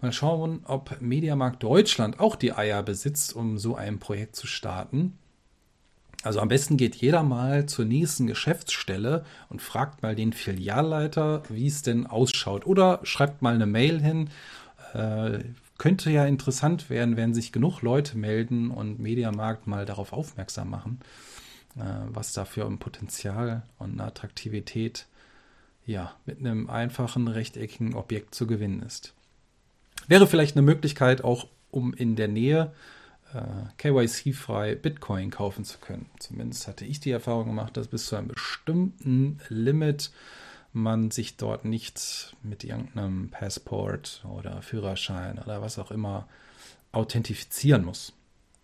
Mal 0.00 0.12
schauen, 0.12 0.60
ob 0.64 1.00
Mediamarkt 1.00 1.62
Deutschland 1.62 2.20
auch 2.20 2.36
die 2.36 2.52
Eier 2.52 2.82
besitzt, 2.82 3.34
um 3.34 3.58
so 3.58 3.74
ein 3.76 3.98
Projekt 3.98 4.36
zu 4.36 4.46
starten. 4.46 5.18
Also 6.22 6.40
am 6.40 6.48
besten 6.48 6.76
geht 6.76 6.96
jeder 6.96 7.22
mal 7.22 7.66
zur 7.66 7.86
nächsten 7.86 8.26
Geschäftsstelle 8.26 9.24
und 9.48 9.62
fragt 9.62 10.02
mal 10.02 10.14
den 10.14 10.32
Filialleiter, 10.32 11.42
wie 11.48 11.66
es 11.66 11.82
denn 11.82 12.06
ausschaut. 12.06 12.66
Oder 12.66 13.00
schreibt 13.04 13.40
mal 13.40 13.54
eine 13.54 13.66
Mail 13.66 14.00
hin. 14.00 14.28
Äh, 14.92 15.40
könnte 15.78 16.10
ja 16.10 16.26
interessant 16.26 16.90
werden, 16.90 17.16
wenn 17.16 17.32
sich 17.32 17.52
genug 17.52 17.80
Leute 17.80 18.18
melden 18.18 18.70
und 18.70 18.98
Mediamarkt 18.98 19.66
mal 19.66 19.86
darauf 19.86 20.12
aufmerksam 20.12 20.68
machen, 20.68 21.00
äh, 21.76 21.84
was 22.08 22.34
da 22.34 22.44
für 22.44 22.66
ein 22.66 22.78
Potenzial 22.78 23.62
und 23.78 23.92
eine 23.92 24.04
Attraktivität 24.04 25.06
ja, 25.86 26.14
mit 26.26 26.38
einem 26.38 26.68
einfachen 26.68 27.28
rechteckigen 27.28 27.94
Objekt 27.94 28.34
zu 28.34 28.46
gewinnen 28.46 28.82
ist. 28.82 29.14
Wäre 30.10 30.26
vielleicht 30.26 30.56
eine 30.56 30.62
Möglichkeit, 30.62 31.22
auch 31.22 31.46
um 31.70 31.94
in 31.94 32.16
der 32.16 32.26
Nähe 32.26 32.72
äh, 33.32 33.38
KYC-frei 33.78 34.74
Bitcoin 34.74 35.30
kaufen 35.30 35.64
zu 35.64 35.78
können. 35.78 36.10
Zumindest 36.18 36.66
hatte 36.66 36.84
ich 36.84 36.98
die 36.98 37.12
Erfahrung 37.12 37.46
gemacht, 37.46 37.76
dass 37.76 37.86
bis 37.86 38.06
zu 38.06 38.16
einem 38.16 38.26
bestimmten 38.26 39.38
Limit 39.48 40.10
man 40.72 41.12
sich 41.12 41.36
dort 41.36 41.64
nicht 41.64 42.34
mit 42.42 42.64
irgendeinem 42.64 43.28
Passport 43.30 44.24
oder 44.36 44.62
Führerschein 44.62 45.38
oder 45.38 45.62
was 45.62 45.78
auch 45.78 45.92
immer 45.92 46.26
authentifizieren 46.90 47.84
muss. 47.84 48.12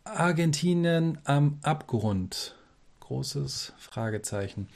Argentinien 0.02 1.18
am 1.22 1.60
Abgrund. 1.62 2.56
Großes 2.98 3.72
Fragezeichen. 3.78 4.66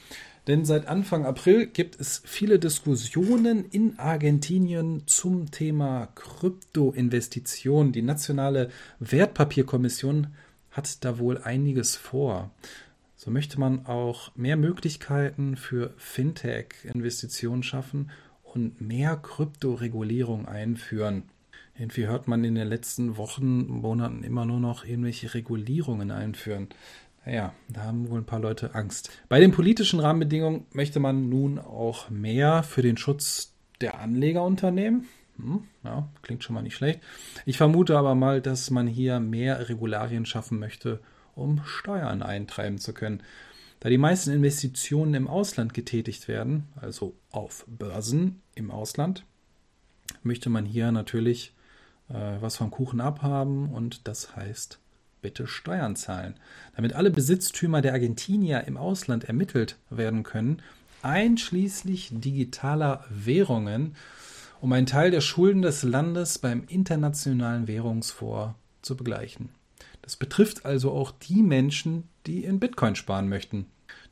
Denn 0.50 0.64
seit 0.64 0.88
Anfang 0.88 1.26
April 1.26 1.69
gibt 1.69 2.00
es 2.00 2.23
viele 2.25 2.59
Diskussionen 2.59 3.66
in 3.66 4.00
Argentinien 4.00 5.04
zum 5.07 5.52
Thema 5.52 6.09
Kryptoinvestitionen. 6.16 7.92
Die 7.92 8.02
nationale 8.02 8.71
Wertpapierkommission 8.99 10.26
hat 10.73 11.04
da 11.04 11.21
wohl 11.21 11.38
einiges 11.38 11.95
vor. 11.95 12.50
So 13.14 13.30
möchte 13.30 13.61
man 13.61 13.87
auch 13.87 14.35
mehr 14.35 14.57
Möglichkeiten 14.57 15.57
für 15.57 15.95
Fintech-Investitionen 15.99 17.62
schaffen 17.62 18.11
und 18.42 18.80
mehr 18.80 19.14
Kryptoregulierung 19.19 20.49
einführen. 20.49 21.30
Irgendwie 21.78 22.09
hört 22.09 22.26
man 22.26 22.42
in 22.42 22.57
den 22.57 22.66
letzten 22.66 23.16
Wochen, 23.16 23.69
Monaten 23.69 24.25
immer 24.25 24.47
nur 24.47 24.59
noch 24.59 24.85
irgendwelche 24.85 25.33
Regulierungen 25.33 26.11
einführen. 26.11 26.71
Naja, 27.24 27.52
da 27.68 27.82
haben 27.82 28.08
wohl 28.08 28.20
ein 28.20 28.26
paar 28.26 28.40
Leute 28.40 28.74
Angst. 28.74 29.10
Bei 29.28 29.40
den 29.40 29.52
politischen 29.52 30.00
Rahmenbedingungen 30.00 30.66
möchte 30.72 31.00
man 31.00 31.28
nun 31.28 31.58
auch 31.58 32.08
mehr 32.08 32.62
für 32.62 32.82
den 32.82 32.97
Schutz 32.97 33.54
der 33.80 34.00
Anleger 34.00 34.42
unternehmen. 34.42 35.06
Hm, 35.36 35.64
ja, 35.84 36.08
klingt 36.23 36.45
schon 36.45 36.54
mal 36.54 36.62
nicht 36.62 36.76
schlecht. 36.76 37.00
Ich 37.45 37.56
vermute 37.56 37.99
aber 37.99 38.14
mal, 38.14 38.40
dass 38.40 38.71
man 38.71 38.86
hier 38.86 39.21
mehr 39.21 39.68
Regularien 39.68 40.26
schaffen 40.26 40.58
möchte, 40.58 41.00
um 41.34 41.62
Steuern 41.64 42.23
eintreiben 42.23 42.78
zu 42.78 42.92
können. 42.92 43.23
Da 43.80 43.88
die 43.88 43.99
meisten 43.99 44.30
Investitionen 44.30 45.14
im 45.14 45.28
Ausland 45.28 45.73
getätigt 45.73 46.28
werden, 46.28 46.68
also 46.76 47.14
auf 47.30 47.64
Börsen 47.66 48.42
im 48.54 48.71
Ausland, 48.71 49.25
möchte 50.23 50.50
man 50.50 50.66
hier 50.66 50.92
natürlich 50.92 51.54
äh, 52.08 52.36
was 52.40 52.56
vom 52.56 52.71
Kuchen 52.71 53.00
abhaben 53.00 53.71
und 53.71 54.06
das 54.06 54.36
heißt 54.36 54.80
bitte 55.23 55.47
Steuern 55.47 55.97
zahlen. 55.97 56.35
Damit 56.76 56.95
alle 56.95 57.11
Besitztümer 57.11 57.83
der 57.83 57.93
Argentinier 57.93 58.65
im 58.67 58.76
Ausland 58.76 59.25
ermittelt 59.25 59.76
werden 59.91 60.23
können, 60.23 60.63
einschließlich 61.02 62.11
digitaler 62.13 63.04
Währungen, 63.09 63.97
um 64.61 64.73
einen 64.73 64.87
Teil 64.87 65.11
der 65.11 65.21
Schulden 65.21 65.63
des 65.63 65.83
Landes 65.83 66.39
beim 66.39 66.65
internationalen 66.69 67.67
Währungsfonds 67.67 68.54
zu 68.83 68.97
begleichen. 68.97 69.50
Das 70.02 70.17
betrifft 70.17 70.65
also 70.65 70.93
auch 70.93 71.13
die 71.13 71.43
Menschen, 71.43 72.09
die 72.26 72.45
in 72.45 72.61
Bitcoin 72.61 72.97
sparen 72.97 73.28
möchten. 73.28 73.67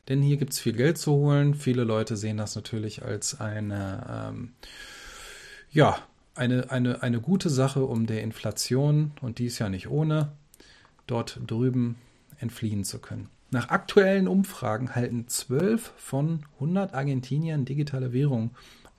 Denn 0.07 0.21
hier 0.21 0.37
gibt 0.37 0.53
es 0.53 0.59
viel 0.59 0.73
Geld 0.73 0.97
zu 0.97 1.11
holen. 1.11 1.53
Viele 1.53 1.83
Leute 1.83 2.17
sehen 2.17 2.37
das 2.37 2.55
natürlich 2.55 3.03
als 3.03 3.39
eine, 3.39 4.29
ähm, 4.29 4.53
ja, 5.71 5.99
eine, 6.35 6.71
eine, 6.71 7.03
eine 7.03 7.21
gute 7.21 7.49
Sache, 7.49 7.83
um 7.83 8.07
der 8.07 8.23
Inflation, 8.23 9.11
und 9.21 9.39
die 9.39 9.45
ist 9.45 9.59
ja 9.59 9.69
nicht 9.69 9.89
ohne, 9.89 10.31
dort 11.11 11.39
drüben 11.45 11.95
entfliehen 12.39 12.83
zu 12.83 12.99
können. 12.99 13.29
Nach 13.51 13.69
aktuellen 13.69 14.27
Umfragen 14.27 14.93
halten 14.95 15.27
12 15.27 15.93
von 15.97 16.45
100 16.55 16.93
Argentiniern 16.93 17.65
digitale 17.65 18.13
Währung 18.13 18.51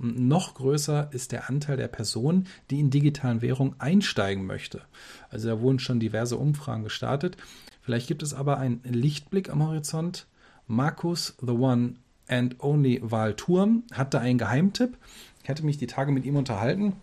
noch 0.03 0.55
größer 0.55 1.11
ist 1.13 1.31
der 1.31 1.51
Anteil 1.51 1.77
der 1.77 1.89
Personen, 1.89 2.47
die 2.71 2.81
in 2.81 2.89
digitalen 2.89 3.43
Währungen 3.43 3.75
einsteigen 3.79 4.47
möchte. 4.47 4.81
Also 5.29 5.49
da 5.49 5.61
wurden 5.61 5.79
schon 5.79 6.01
diverse 6.01 6.39
Umfragen 6.39 6.85
gestartet. 6.85 7.37
Vielleicht 7.83 8.09
gibt 8.09 8.23
es 8.23 8.33
aber 8.33 8.57
einen 8.57 8.81
Lichtblick 8.83 9.51
am 9.51 9.63
Horizont. 9.63 10.27
Markus, 10.67 11.37
the 11.43 11.53
one 11.53 11.97
and 12.29 12.57
only 12.61 13.01
Wahlturm, 13.03 13.83
hat 13.93 14.15
da 14.15 14.21
einen 14.21 14.39
Geheimtipp. 14.39 14.97
Ich 15.43 15.51
hatte 15.51 15.67
mich 15.67 15.77
die 15.77 15.87
Tage 15.87 16.13
mit 16.13 16.25
ihm 16.25 16.37
unterhalten. 16.37 16.95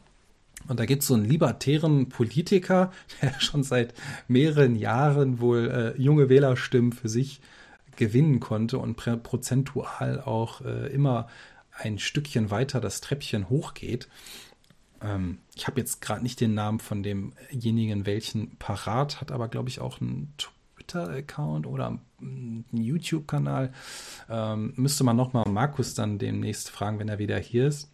Und 0.67 0.79
da 0.79 0.85
gibt 0.85 1.01
es 1.01 1.07
so 1.07 1.13
einen 1.13 1.25
libertären 1.25 2.09
Politiker, 2.09 2.91
der 3.21 3.39
schon 3.39 3.63
seit 3.63 3.93
mehreren 4.27 4.75
Jahren 4.75 5.39
wohl 5.39 5.95
äh, 5.97 6.01
junge 6.01 6.29
Wählerstimmen 6.29 6.91
für 6.91 7.09
sich 7.09 7.41
gewinnen 7.95 8.39
konnte 8.39 8.77
und 8.77 8.95
prozentual 8.95 10.21
auch 10.21 10.61
äh, 10.61 10.87
immer 10.87 11.27
ein 11.71 11.99
Stückchen 11.99 12.51
weiter 12.51 12.79
das 12.79 13.01
Treppchen 13.01 13.49
hochgeht. 13.49 14.07
Ähm, 15.01 15.39
ich 15.55 15.67
habe 15.67 15.79
jetzt 15.79 16.01
gerade 16.01 16.23
nicht 16.23 16.39
den 16.39 16.53
Namen 16.53 16.79
von 16.79 17.03
demjenigen, 17.03 18.05
welchen 18.05 18.55
parat, 18.57 19.21
hat 19.21 19.31
aber, 19.31 19.47
glaube 19.47 19.69
ich, 19.69 19.79
auch 19.79 20.01
einen 20.01 20.33
Twitter-Account 20.37 21.67
oder 21.67 21.99
einen 22.21 22.65
YouTube-Kanal. 22.71 23.73
Ähm, 24.29 24.73
müsste 24.75 25.03
man 25.03 25.15
nochmal 25.15 25.49
Markus 25.49 25.93
dann 25.93 26.17
demnächst 26.17 26.69
fragen, 26.69 26.99
wenn 26.99 27.09
er 27.09 27.19
wieder 27.19 27.37
hier 27.37 27.67
ist. 27.67 27.89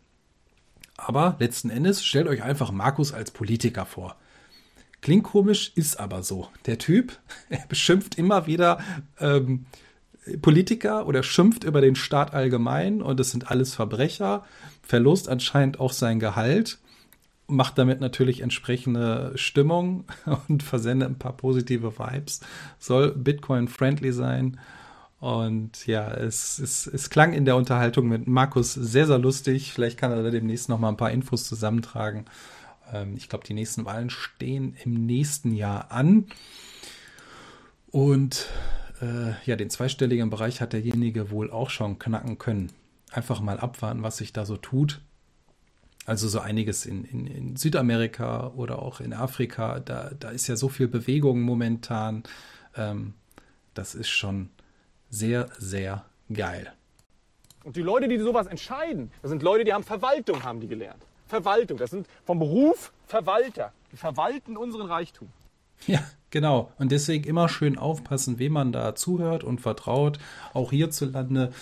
Aber 0.98 1.38
letzten 1.40 1.70
Endes 1.70 2.06
stellt 2.06 2.28
euch 2.28 2.44
einfach 2.44 2.72
Markus 2.72 3.14
als 3.14 3.32
Politiker 3.32 3.86
vor. 3.86 4.16
Klingt 5.02 5.26
komisch, 5.26 5.74
ist 5.76 6.00
aber 6.00 6.24
so. 6.24 6.48
Der 6.66 6.78
Typ, 6.78 7.20
er 7.50 7.66
beschimpft 7.70 8.16
immer 8.18 8.48
wieder 8.48 8.80
ähm, 9.20 9.66
Politiker 10.42 11.08
oder 11.08 11.24
schimpft 11.24 11.64
über 11.64 11.82
den 11.82 11.96
Staat 11.96 12.34
allgemein 12.34 13.02
und 13.02 13.20
es 13.20 13.32
sind 13.32 13.52
alles 13.52 13.76
Verbrecher, 13.76 14.46
verlost 14.82 15.28
anscheinend 15.28 15.80
auch 15.80 15.92
sein 15.92 16.20
Gehalt, 16.20 16.80
macht 17.48 17.78
damit 17.78 18.00
natürlich 18.00 18.40
entsprechende 18.40 19.34
Stimmung 19.36 20.06
und 20.48 20.64
versendet 20.64 21.10
ein 21.10 21.20
paar 21.20 21.36
positive 21.36 22.00
Vibes, 22.00 22.40
soll 22.80 23.12
Bitcoin-friendly 23.12 24.14
sein. 24.14 24.60
Und 25.24 25.88
ja, 25.88 26.12
es, 26.12 26.60
es, 26.60 26.86
es 26.86 27.10
klang 27.10 27.32
in 27.32 27.46
der 27.46 27.56
Unterhaltung 27.56 28.10
mit 28.10 28.28
Markus 28.28 28.74
sehr, 28.74 29.08
sehr 29.08 29.20
lustig. 29.20 29.72
Vielleicht 29.72 29.98
kann 29.98 30.12
er 30.12 30.22
da 30.22 30.30
demnächst 30.30 30.68
noch 30.68 30.80
mal 30.80 30.90
ein 30.90 30.98
paar 30.98 31.12
Infos 31.12 31.48
zusammentragen. 31.48 32.26
Ähm, 32.92 33.14
ich 33.16 33.30
glaube, 33.30 33.46
die 33.46 33.54
nächsten 33.54 33.86
Wahlen 33.86 34.10
stehen 34.10 34.76
im 34.84 35.06
nächsten 35.06 35.54
Jahr 35.54 35.94
an. 35.94 36.26
Und 37.90 38.48
äh, 39.02 39.32
ja, 39.46 39.56
den 39.56 39.70
zweistelligen 39.70 40.30
Bereich 40.30 40.60
hat 40.60 40.74
derjenige 40.74 41.32
wohl 41.32 41.52
auch 41.52 41.70
schon 41.70 42.00
knacken 42.00 42.38
können. 42.38 42.74
Einfach 43.10 43.40
mal 43.40 43.62
abwarten, 43.62 44.04
was 44.04 44.18
sich 44.18 44.34
da 44.34 44.46
so 44.46 44.58
tut. 44.58 45.00
Also 46.06 46.28
so 46.28 46.42
einiges 46.42 46.86
in, 46.86 47.06
in, 47.06 47.28
in 47.28 47.56
Südamerika 47.56 48.48
oder 48.58 48.82
auch 48.82 49.00
in 49.00 49.14
Afrika, 49.14 49.80
da, 49.80 50.12
da 50.20 50.32
ist 50.32 50.48
ja 50.48 50.58
so 50.58 50.68
viel 50.68 50.90
Bewegung 50.90 51.44
momentan. 51.44 52.24
Ähm, 52.76 53.14
das 53.74 53.96
ist 53.96 54.10
schon 54.10 54.50
sehr, 55.14 55.48
sehr 55.60 56.06
geil. 56.34 56.74
Und 57.64 57.76
die 57.76 57.82
Leute, 57.82 58.08
die 58.08 58.18
sowas 58.18 58.48
entscheiden, 58.48 59.12
das 59.22 59.30
sind 59.30 59.44
Leute, 59.44 59.64
die 59.64 59.74
haben 59.74 59.84
Verwaltung, 59.84 60.44
haben 60.44 60.60
die 60.60 60.68
gelernt. 60.68 61.02
Verwaltung. 61.28 61.78
Das 61.78 61.92
sind 61.92 62.08
vom 62.26 62.40
Beruf 62.40 62.92
Verwalter. 63.08 63.72
Die 63.92 63.98
verwalten 63.98 64.58
unseren 64.58 64.88
Reichtum. 64.88 65.30
Ja, 65.88 66.04
genau. 66.30 66.72
Und 66.78 66.92
deswegen 66.92 67.26
immer 67.26 67.48
schön 67.48 67.78
aufpassen, 67.78 68.40
wem 68.40 68.54
man 68.54 68.72
da 68.72 68.96
zuhört 68.96 69.44
und 69.44 69.62
vertraut. 69.62 70.20
Auch 70.54 70.72
hierzulande 70.72 71.54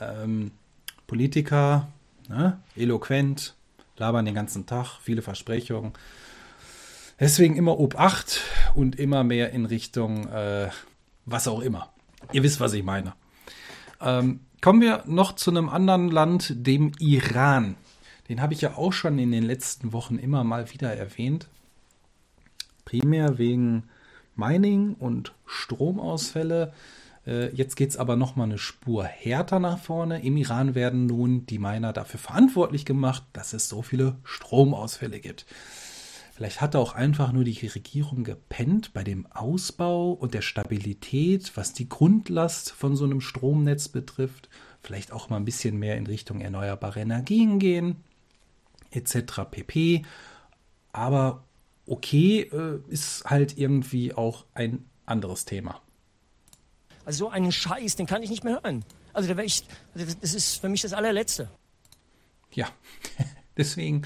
ähm, 0.00 0.52
Politiker, 1.06 1.88
ne? 2.28 2.58
eloquent, 2.76 3.54
labern 3.96 4.24
den 4.24 4.34
ganzen 4.34 4.66
Tag, 4.66 4.98
viele 5.02 5.22
Versprechungen. 5.22 5.92
Deswegen 7.20 7.56
immer 7.56 7.78
Obacht 7.78 8.40
und 8.74 8.98
immer 8.98 9.24
mehr 9.24 9.50
in 9.52 9.64
Richtung 9.66 10.28
äh, 10.28 10.68
was 11.24 11.48
auch 11.48 11.60
immer. 11.60 11.90
Ihr 12.32 12.42
wisst, 12.42 12.60
was 12.60 12.72
ich 12.72 12.82
meine. 12.82 13.14
Ähm, 14.00 14.40
kommen 14.60 14.80
wir 14.80 15.04
noch 15.06 15.34
zu 15.34 15.50
einem 15.50 15.68
anderen 15.68 16.10
Land, 16.10 16.52
dem 16.66 16.92
Iran. 16.98 17.76
Den 18.28 18.40
habe 18.40 18.54
ich 18.54 18.60
ja 18.60 18.76
auch 18.76 18.92
schon 18.92 19.18
in 19.18 19.30
den 19.30 19.44
letzten 19.44 19.92
Wochen 19.92 20.16
immer 20.16 20.44
mal 20.44 20.72
wieder 20.72 20.92
erwähnt. 20.92 21.48
Primär 22.84 23.38
wegen 23.38 23.84
Mining 24.34 24.94
und 24.94 25.34
Stromausfälle. 25.46 26.72
Äh, 27.26 27.54
jetzt 27.54 27.76
geht 27.76 27.90
es 27.90 27.96
aber 27.96 28.16
noch 28.16 28.36
mal 28.36 28.44
eine 28.44 28.58
Spur 28.58 29.04
härter 29.04 29.58
nach 29.58 29.78
vorne. 29.78 30.22
Im 30.22 30.36
Iran 30.36 30.74
werden 30.74 31.06
nun 31.06 31.46
die 31.46 31.58
Miner 31.58 31.92
dafür 31.92 32.20
verantwortlich 32.20 32.84
gemacht, 32.84 33.24
dass 33.32 33.52
es 33.52 33.68
so 33.68 33.82
viele 33.82 34.16
Stromausfälle 34.24 35.20
gibt. 35.20 35.46
Vielleicht 36.36 36.60
hat 36.60 36.76
auch 36.76 36.92
einfach 36.92 37.32
nur 37.32 37.44
die 37.44 37.66
Regierung 37.66 38.22
gepennt 38.22 38.92
bei 38.92 39.02
dem 39.02 39.26
Ausbau 39.32 40.12
und 40.12 40.34
der 40.34 40.42
Stabilität, 40.42 41.56
was 41.56 41.72
die 41.72 41.88
Grundlast 41.88 42.72
von 42.72 42.94
so 42.94 43.06
einem 43.06 43.22
Stromnetz 43.22 43.88
betrifft. 43.88 44.50
Vielleicht 44.82 45.12
auch 45.12 45.30
mal 45.30 45.38
ein 45.38 45.46
bisschen 45.46 45.78
mehr 45.78 45.96
in 45.96 46.06
Richtung 46.06 46.42
erneuerbare 46.42 47.00
Energien 47.00 47.58
gehen, 47.58 48.04
etc. 48.90 49.48
pp. 49.50 50.04
Aber 50.92 51.42
okay, 51.86 52.40
äh, 52.40 52.80
ist 52.88 53.24
halt 53.24 53.56
irgendwie 53.56 54.12
auch 54.12 54.44
ein 54.52 54.84
anderes 55.06 55.46
Thema. 55.46 55.80
Also 57.06 57.24
so 57.24 57.30
einen 57.30 57.50
Scheiß, 57.50 57.96
den 57.96 58.04
kann 58.04 58.22
ich 58.22 58.28
nicht 58.28 58.44
mehr 58.44 58.60
hören. 58.62 58.84
Also 59.14 59.32
da 59.32 59.42
ich, 59.42 59.64
also 59.94 60.14
das 60.20 60.34
ist 60.34 60.56
für 60.56 60.68
mich 60.68 60.82
das 60.82 60.92
allerletzte. 60.92 61.48
Ja, 62.52 62.68
deswegen 63.56 64.02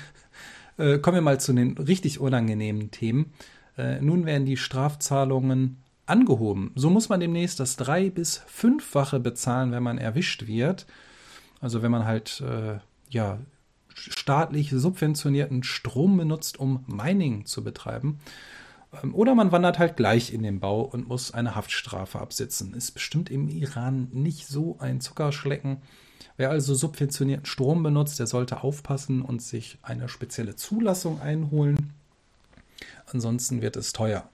äh, 0.80 0.98
kommen 0.98 1.16
wir 1.16 1.22
mal 1.22 1.40
zu 1.40 1.52
den 1.52 1.76
richtig 1.78 2.20
unangenehmen 2.20 2.90
Themen. 2.90 3.32
Äh, 3.76 4.00
nun 4.00 4.26
werden 4.26 4.46
die 4.46 4.56
Strafzahlungen 4.56 5.82
angehoben. 6.06 6.72
So 6.74 6.90
muss 6.90 7.08
man 7.08 7.20
demnächst 7.20 7.60
das 7.60 7.76
drei- 7.76 8.10
bis 8.10 8.38
fünffache 8.46 9.20
bezahlen, 9.20 9.72
wenn 9.72 9.82
man 9.82 9.98
erwischt 9.98 10.46
wird. 10.46 10.86
Also 11.60 11.82
wenn 11.82 11.90
man 11.90 12.04
halt 12.04 12.40
äh, 12.40 12.78
ja 13.10 13.38
staatlich 13.94 14.70
subventionierten 14.70 15.62
Strom 15.62 16.16
benutzt, 16.16 16.58
um 16.58 16.84
Mining 16.86 17.44
zu 17.46 17.62
betreiben. 17.62 18.18
Ähm, 19.02 19.14
oder 19.14 19.34
man 19.34 19.52
wandert 19.52 19.78
halt 19.78 19.96
gleich 19.96 20.32
in 20.32 20.42
den 20.42 20.60
Bau 20.60 20.82
und 20.82 21.08
muss 21.08 21.32
eine 21.32 21.54
Haftstrafe 21.54 22.18
absitzen. 22.18 22.74
Ist 22.74 22.92
bestimmt 22.92 23.30
im 23.30 23.48
Iran 23.48 24.08
nicht 24.12 24.46
so 24.46 24.78
ein 24.78 25.00
Zuckerschlecken. 25.00 25.78
Wer 26.36 26.50
also 26.50 26.74
subventionierten 26.74 27.46
Strom 27.46 27.82
benutzt, 27.82 28.18
der 28.18 28.26
sollte 28.26 28.62
aufpassen 28.62 29.22
und 29.22 29.42
sich 29.42 29.78
eine 29.82 30.08
spezielle 30.08 30.56
Zulassung 30.56 31.20
einholen. 31.20 31.92
Ansonsten 33.06 33.62
wird 33.62 33.76
es 33.76 33.92
teuer. 33.92 34.28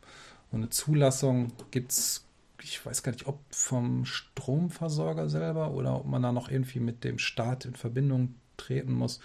Und 0.50 0.60
eine 0.60 0.70
Zulassung 0.70 1.52
gibt 1.70 1.92
es, 1.92 2.24
ich 2.62 2.84
weiß 2.84 3.02
gar 3.02 3.12
nicht, 3.12 3.26
ob 3.26 3.40
vom 3.50 4.04
Stromversorger 4.04 5.28
selber 5.28 5.72
oder 5.72 5.96
ob 5.96 6.06
man 6.06 6.22
da 6.22 6.32
noch 6.32 6.50
irgendwie 6.50 6.80
mit 6.80 7.04
dem 7.04 7.18
Staat 7.18 7.64
in 7.64 7.74
Verbindung 7.74 8.34
treten 8.56 8.92
muss. 8.92 9.20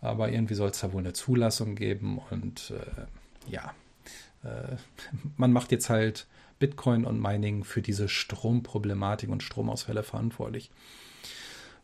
Aber 0.00 0.30
irgendwie 0.30 0.54
soll 0.54 0.70
es 0.70 0.80
da 0.80 0.92
wohl 0.92 1.00
eine 1.00 1.12
Zulassung 1.12 1.76
geben 1.76 2.20
und 2.30 2.70
äh, 2.70 3.50
ja, 3.50 3.74
äh, 4.42 4.76
man 5.36 5.52
macht 5.52 5.72
jetzt 5.72 5.90
halt 5.90 6.26
Bitcoin 6.58 7.04
und 7.04 7.20
Mining 7.20 7.64
für 7.64 7.82
diese 7.82 8.08
Stromproblematik 8.08 9.28
und 9.28 9.42
Stromausfälle 9.42 10.02
verantwortlich. 10.02 10.70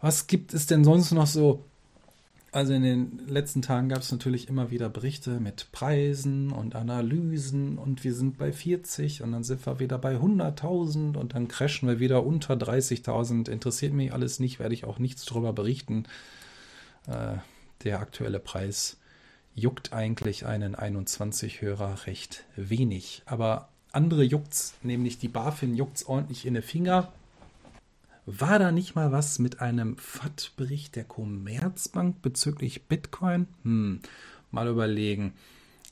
Was 0.00 0.26
gibt 0.26 0.54
es 0.54 0.66
denn 0.66 0.84
sonst 0.84 1.12
noch 1.12 1.26
so? 1.26 1.64
Also 2.52 2.72
in 2.72 2.82
den 2.82 3.28
letzten 3.28 3.62
Tagen 3.62 3.88
gab 3.88 4.00
es 4.00 4.10
natürlich 4.10 4.48
immer 4.48 4.72
wieder 4.72 4.88
Berichte 4.88 5.38
mit 5.38 5.70
Preisen 5.70 6.50
und 6.50 6.74
Analysen 6.74 7.78
und 7.78 8.02
wir 8.02 8.12
sind 8.12 8.38
bei 8.38 8.52
40 8.52 9.22
und 9.22 9.30
dann 9.30 9.44
sind 9.44 9.64
wir 9.64 9.78
wieder 9.78 9.98
bei 9.98 10.16
100.000 10.16 11.16
und 11.16 11.34
dann 11.34 11.46
crashen 11.46 11.88
wir 11.88 12.00
wieder 12.00 12.26
unter 12.26 12.54
30.000. 12.54 13.48
Interessiert 13.48 13.92
mich 13.92 14.12
alles 14.12 14.40
nicht, 14.40 14.58
werde 14.58 14.74
ich 14.74 14.84
auch 14.84 14.98
nichts 14.98 15.24
darüber 15.26 15.52
berichten. 15.52 16.06
Äh, 17.06 17.36
der 17.84 18.00
aktuelle 18.00 18.40
Preis 18.40 18.96
juckt 19.54 19.92
eigentlich 19.92 20.44
einen 20.44 20.74
21-Hörer 20.74 22.06
recht 22.06 22.44
wenig. 22.56 23.22
Aber 23.26 23.68
andere 23.92 24.24
juckt's, 24.24 24.74
nämlich 24.82 25.18
die 25.18 25.28
BaFin 25.28 25.76
juckt's 25.76 26.04
ordentlich 26.04 26.46
in 26.46 26.54
den 26.54 26.62
Finger 26.64 27.12
war 28.26 28.58
da 28.58 28.72
nicht 28.72 28.94
mal 28.94 29.12
was 29.12 29.38
mit 29.38 29.60
einem 29.60 29.96
FAT-Bericht 29.96 30.96
der 30.96 31.04
Commerzbank 31.04 32.22
bezüglich 32.22 32.86
Bitcoin? 32.86 33.46
Hm, 33.62 34.00
mal 34.50 34.68
überlegen. 34.68 35.34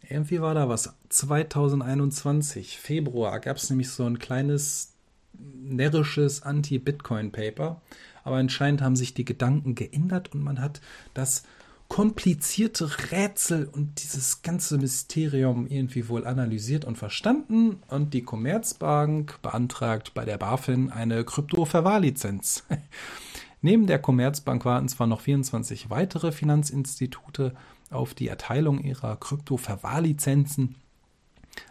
Irgendwie 0.08 0.40
war 0.40 0.54
da 0.54 0.68
was. 0.68 0.94
2021, 1.08 2.78
Februar, 2.78 3.40
gab 3.40 3.56
es 3.56 3.70
nämlich 3.70 3.90
so 3.90 4.04
ein 4.04 4.18
kleines 4.18 4.94
närrisches 5.38 6.42
Anti-Bitcoin-Paper. 6.42 7.80
Aber 8.24 8.36
anscheinend 8.36 8.82
haben 8.82 8.96
sich 8.96 9.14
die 9.14 9.24
Gedanken 9.24 9.74
geändert 9.74 10.34
und 10.34 10.42
man 10.42 10.60
hat 10.60 10.80
das 11.14 11.44
komplizierte 11.88 13.10
Rätsel 13.10 13.66
und 13.66 14.02
dieses 14.02 14.42
ganze 14.42 14.78
Mysterium 14.78 15.66
irgendwie 15.66 16.08
wohl 16.08 16.26
analysiert 16.26 16.84
und 16.84 16.98
verstanden 16.98 17.82
und 17.88 18.12
die 18.14 18.22
Commerzbank 18.22 19.40
beantragt 19.42 20.12
bei 20.14 20.24
der 20.24 20.36
BaFin 20.36 20.90
eine 20.90 21.24
Krypto-Verwahrlizenz. 21.24 22.64
Neben 23.62 23.86
der 23.86 23.98
Commerzbank 23.98 24.64
warten 24.64 24.88
zwar 24.88 25.06
noch 25.06 25.22
24 25.22 25.90
weitere 25.90 26.30
Finanzinstitute 26.30 27.54
auf 27.90 28.14
die 28.14 28.28
Erteilung 28.28 28.80
ihrer 28.80 29.16
Krypto-Verwahrlizenzen, 29.16 30.76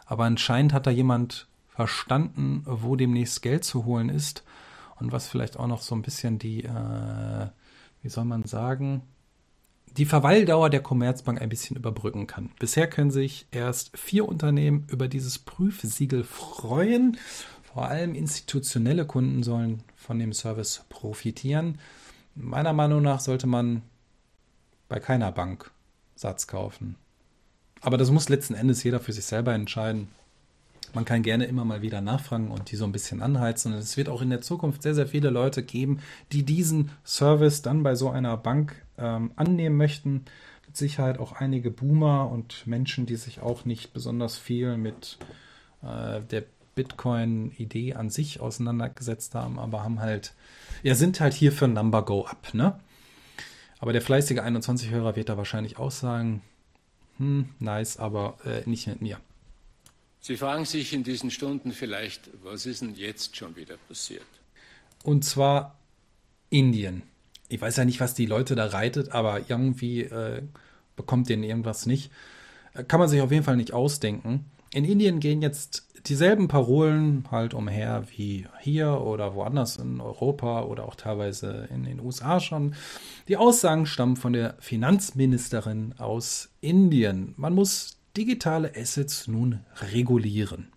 aber 0.05 0.25
anscheinend 0.25 0.73
hat 0.73 0.87
da 0.87 0.91
jemand 0.91 1.47
verstanden, 1.69 2.63
wo 2.65 2.95
demnächst 2.95 3.43
Geld 3.43 3.63
zu 3.63 3.85
holen 3.85 4.09
ist 4.09 4.43
und 4.99 5.11
was 5.11 5.27
vielleicht 5.27 5.57
auch 5.57 5.67
noch 5.67 5.81
so 5.81 5.93
ein 5.93 6.01
bisschen 6.01 6.39
die, 6.39 6.63
äh, 6.63 7.47
wie 8.01 8.09
soll 8.09 8.25
man 8.25 8.43
sagen, 8.43 9.03
die 9.97 10.05
Verweildauer 10.05 10.69
der 10.69 10.81
Commerzbank 10.81 11.41
ein 11.41 11.49
bisschen 11.49 11.75
überbrücken 11.75 12.27
kann. 12.27 12.51
Bisher 12.59 12.87
können 12.87 13.11
sich 13.11 13.47
erst 13.51 13.97
vier 13.97 14.27
Unternehmen 14.27 14.85
über 14.89 15.07
dieses 15.07 15.39
Prüfsiegel 15.39 16.23
freuen. 16.23 17.17
Vor 17.63 17.87
allem 17.87 18.13
institutionelle 18.13 19.05
Kunden 19.05 19.43
sollen 19.43 19.83
von 19.95 20.19
dem 20.19 20.33
Service 20.33 20.85
profitieren. 20.89 21.79
Meiner 22.35 22.73
Meinung 22.73 23.01
nach 23.01 23.19
sollte 23.19 23.47
man 23.47 23.81
bei 24.87 24.99
keiner 24.99 25.31
Bank 25.31 25.71
Satz 26.15 26.47
kaufen. 26.47 26.95
Aber 27.81 27.97
das 27.97 28.11
muss 28.11 28.29
letzten 28.29 28.53
Endes 28.53 28.83
jeder 28.83 28.99
für 28.99 29.13
sich 29.13 29.25
selber 29.25 29.53
entscheiden. 29.53 30.09
Man 30.93 31.05
kann 31.05 31.21
gerne 31.21 31.45
immer 31.45 31.65
mal 31.65 31.81
wieder 31.81 32.01
nachfragen 32.01 32.49
und 32.49 32.71
die 32.71 32.75
so 32.75 32.85
ein 32.85 32.91
bisschen 32.91 33.21
anheizen. 33.21 33.73
Und 33.73 33.79
es 33.79 33.97
wird 33.97 34.09
auch 34.09 34.21
in 34.21 34.29
der 34.29 34.41
Zukunft 34.41 34.83
sehr, 34.83 34.95
sehr 34.95 35.07
viele 35.07 35.29
Leute 35.29 35.63
geben, 35.63 35.99
die 36.31 36.43
diesen 36.43 36.91
Service 37.05 37.61
dann 37.61 37.83
bei 37.83 37.95
so 37.95 38.09
einer 38.09 38.37
Bank 38.37 38.75
ähm, 38.97 39.31
annehmen 39.35 39.77
möchten. 39.77 40.25
Mit 40.65 40.77
Sicherheit 40.77 41.17
auch 41.19 41.33
einige 41.33 41.71
Boomer 41.71 42.29
und 42.29 42.67
Menschen, 42.67 43.05
die 43.05 43.15
sich 43.15 43.39
auch 43.41 43.65
nicht 43.65 43.93
besonders 43.93 44.37
viel 44.37 44.77
mit 44.77 45.17
äh, 45.81 46.21
der 46.21 46.43
Bitcoin-Idee 46.75 47.95
an 47.95 48.09
sich 48.09 48.39
auseinandergesetzt 48.39 49.33
haben, 49.35 49.59
aber 49.59 49.83
haben 49.83 49.99
halt, 49.99 50.33
ja, 50.83 50.95
sind 50.95 51.19
halt 51.19 51.33
hier 51.33 51.51
für 51.51 51.67
Number 51.67 52.03
Go 52.05 52.25
Up, 52.25 52.53
ne? 52.53 52.79
Aber 53.79 53.93
der 53.93 54.01
fleißige 54.01 54.39
21-Hörer 54.39 55.15
wird 55.15 55.29
da 55.29 55.37
wahrscheinlich 55.37 55.77
auch 55.77 55.91
sagen, 55.91 56.41
hm, 57.17 57.49
nice, 57.59 57.97
aber 57.97 58.37
äh, 58.45 58.67
nicht 58.69 58.87
mit 58.87 59.01
mir. 59.01 59.19
Sie 60.19 60.37
fragen 60.37 60.65
sich 60.65 60.93
in 60.93 61.03
diesen 61.03 61.31
Stunden 61.31 61.71
vielleicht, 61.71 62.29
was 62.43 62.65
ist 62.65 62.81
denn 62.81 62.95
jetzt 62.95 63.35
schon 63.35 63.55
wieder 63.55 63.77
passiert? 63.87 64.25
Und 65.03 65.23
zwar 65.23 65.77
Indien. 66.49 67.03
Ich 67.49 67.61
weiß 67.61 67.77
ja 67.77 67.85
nicht, 67.85 67.99
was 67.99 68.13
die 68.13 68.25
Leute 68.25 68.55
da 68.55 68.65
reitet, 68.65 69.11
aber 69.11 69.49
irgendwie 69.49 70.01
äh, 70.01 70.41
bekommt 70.95 71.29
denen 71.29 71.43
irgendwas 71.43 71.85
nicht. 71.85 72.11
Äh, 72.73 72.83
kann 72.83 72.99
man 72.99 73.09
sich 73.09 73.21
auf 73.21 73.31
jeden 73.31 73.43
Fall 73.43 73.57
nicht 73.57 73.73
ausdenken. 73.73 74.45
In 74.73 74.83
Indien 74.83 75.19
gehen 75.19 75.41
jetzt 75.41 75.87
dieselben 76.07 76.47
Parolen 76.47 77.25
halt 77.31 77.53
umher 77.53 78.03
wie 78.15 78.47
hier 78.61 79.01
oder 79.01 79.35
woanders 79.35 79.77
in 79.77 79.99
Europa 79.99 80.63
oder 80.63 80.85
auch 80.85 80.95
teilweise 80.95 81.67
in 81.71 81.83
den 81.83 81.99
USA 81.99 82.39
schon. 82.39 82.75
Die 83.27 83.37
Aussagen 83.37 83.85
stammen 83.85 84.15
von 84.15 84.33
der 84.33 84.55
Finanzministerin 84.59 85.95
aus 85.97 86.49
Indien. 86.61 87.33
Man 87.37 87.53
muss 87.53 87.97
digitale 88.15 88.71
Assets 88.75 89.27
nun 89.27 89.59
regulieren. 89.91 90.69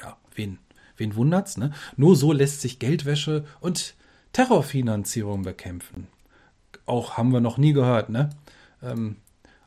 Ja, 0.00 0.16
wen, 0.34 0.58
wen 0.96 1.16
wundert's, 1.16 1.56
ne? 1.56 1.72
Nur 1.96 2.16
so 2.16 2.32
lässt 2.32 2.60
sich 2.60 2.78
Geldwäsche 2.78 3.44
und 3.60 3.94
Terrorfinanzierung 4.34 5.42
bekämpfen. 5.42 6.08
Auch 6.84 7.16
haben 7.16 7.32
wir 7.32 7.40
noch 7.40 7.56
nie 7.56 7.72
gehört, 7.72 8.10
ne? 8.10 8.28
Ähm, 8.82 9.16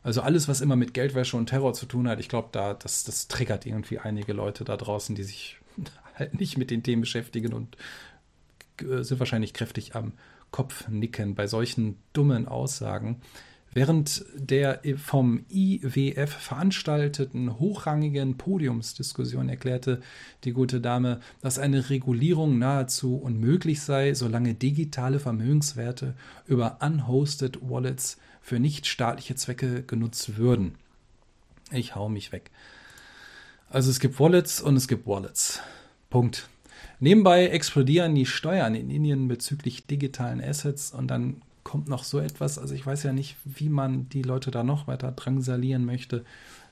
Also 0.04 0.20
alles, 0.22 0.46
was 0.46 0.60
immer 0.60 0.76
mit 0.76 0.94
Geldwäsche 0.94 1.36
und 1.36 1.46
Terror 1.46 1.74
zu 1.74 1.84
tun 1.84 2.08
hat, 2.08 2.20
ich 2.20 2.28
glaube, 2.28 2.48
da, 2.52 2.72
das, 2.74 3.02
das 3.02 3.26
triggert 3.26 3.66
irgendwie 3.66 3.98
einige 3.98 4.32
Leute 4.32 4.64
da 4.64 4.76
draußen, 4.76 5.16
die 5.16 5.24
sich 5.24 5.58
halt 6.14 6.38
nicht 6.38 6.56
mit 6.56 6.70
den 6.70 6.82
Themen 6.84 7.02
beschäftigen 7.02 7.52
und 7.52 7.76
sind 8.80 9.18
wahrscheinlich 9.18 9.54
kräftig 9.54 9.96
am 9.96 10.12
Kopf 10.52 10.86
nicken 10.88 11.34
bei 11.34 11.48
solchen 11.48 11.98
dummen 12.12 12.46
Aussagen. 12.46 13.20
Während 13.78 14.24
der 14.34 14.80
vom 14.96 15.44
IWF 15.48 16.32
veranstalteten 16.32 17.60
hochrangigen 17.60 18.36
Podiumsdiskussion 18.36 19.48
erklärte 19.48 20.00
die 20.42 20.50
gute 20.50 20.80
Dame, 20.80 21.20
dass 21.42 21.60
eine 21.60 21.88
Regulierung 21.88 22.58
nahezu 22.58 23.14
unmöglich 23.14 23.80
sei, 23.80 24.14
solange 24.14 24.54
digitale 24.54 25.20
Vermögenswerte 25.20 26.16
über 26.48 26.78
unhosted 26.80 27.60
Wallets 27.62 28.18
für 28.40 28.58
nichtstaatliche 28.58 29.36
Zwecke 29.36 29.84
genutzt 29.84 30.36
würden. 30.36 30.74
Ich 31.70 31.94
hau 31.94 32.08
mich 32.08 32.32
weg. 32.32 32.50
Also 33.70 33.90
es 33.90 34.00
gibt 34.00 34.18
Wallets 34.18 34.60
und 34.60 34.74
es 34.74 34.88
gibt 34.88 35.06
Wallets. 35.06 35.60
Punkt. 36.10 36.48
Nebenbei 36.98 37.46
explodieren 37.46 38.16
die 38.16 38.26
Steuern 38.26 38.74
in 38.74 38.90
Indien 38.90 39.28
bezüglich 39.28 39.86
digitalen 39.86 40.42
Assets 40.42 40.92
und 40.92 41.06
dann 41.06 41.42
kommt 41.68 41.86
noch 41.86 42.02
so 42.02 42.18
etwas. 42.18 42.58
Also 42.58 42.74
ich 42.74 42.86
weiß 42.86 43.02
ja 43.02 43.12
nicht, 43.12 43.36
wie 43.44 43.68
man 43.68 44.08
die 44.08 44.22
Leute 44.22 44.50
da 44.50 44.64
noch 44.64 44.86
weiter 44.86 45.12
drangsalieren 45.12 45.84
möchte. 45.84 46.24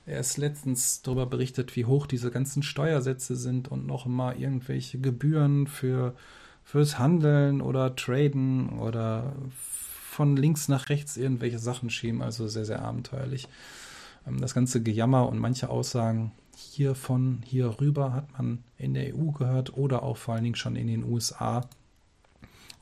Er 0.07 0.19
ist 0.19 0.37
letztens 0.37 1.03
darüber 1.03 1.27
berichtet, 1.27 1.75
wie 1.75 1.85
hoch 1.85 2.07
diese 2.07 2.31
ganzen 2.31 2.63
Steuersätze 2.63 3.35
sind 3.35 3.67
und 3.67 3.85
noch 3.85 4.07
immer 4.07 4.35
irgendwelche 4.35 4.99
Gebühren 4.99 5.67
für 5.67 6.15
fürs 6.63 6.97
Handeln 6.97 7.61
oder 7.61 7.95
Traden 7.95 8.69
oder 8.69 9.33
von 9.51 10.35
links 10.35 10.67
nach 10.67 10.89
rechts 10.89 11.15
irgendwelche 11.15 11.59
Sachen 11.59 11.91
schieben. 11.91 12.23
Also 12.23 12.47
sehr, 12.47 12.65
sehr 12.65 12.81
abenteuerlich. 12.81 13.47
Ähm, 14.25 14.41
das 14.41 14.55
ganze 14.55 14.81
Gejammer 14.81 15.29
und 15.29 15.37
manche 15.37 15.69
Aussagen 15.69 16.31
hier 16.55 16.95
von 16.95 17.43
hier 17.45 17.79
rüber 17.79 18.13
hat 18.13 18.33
man 18.35 18.63
in 18.79 18.95
der 18.95 19.15
EU 19.15 19.29
gehört 19.29 19.77
oder 19.77 20.01
auch 20.01 20.17
vor 20.17 20.33
allen 20.33 20.43
Dingen 20.43 20.55
schon 20.55 20.75
in 20.75 20.87
den 20.87 21.03
USA. 21.03 21.61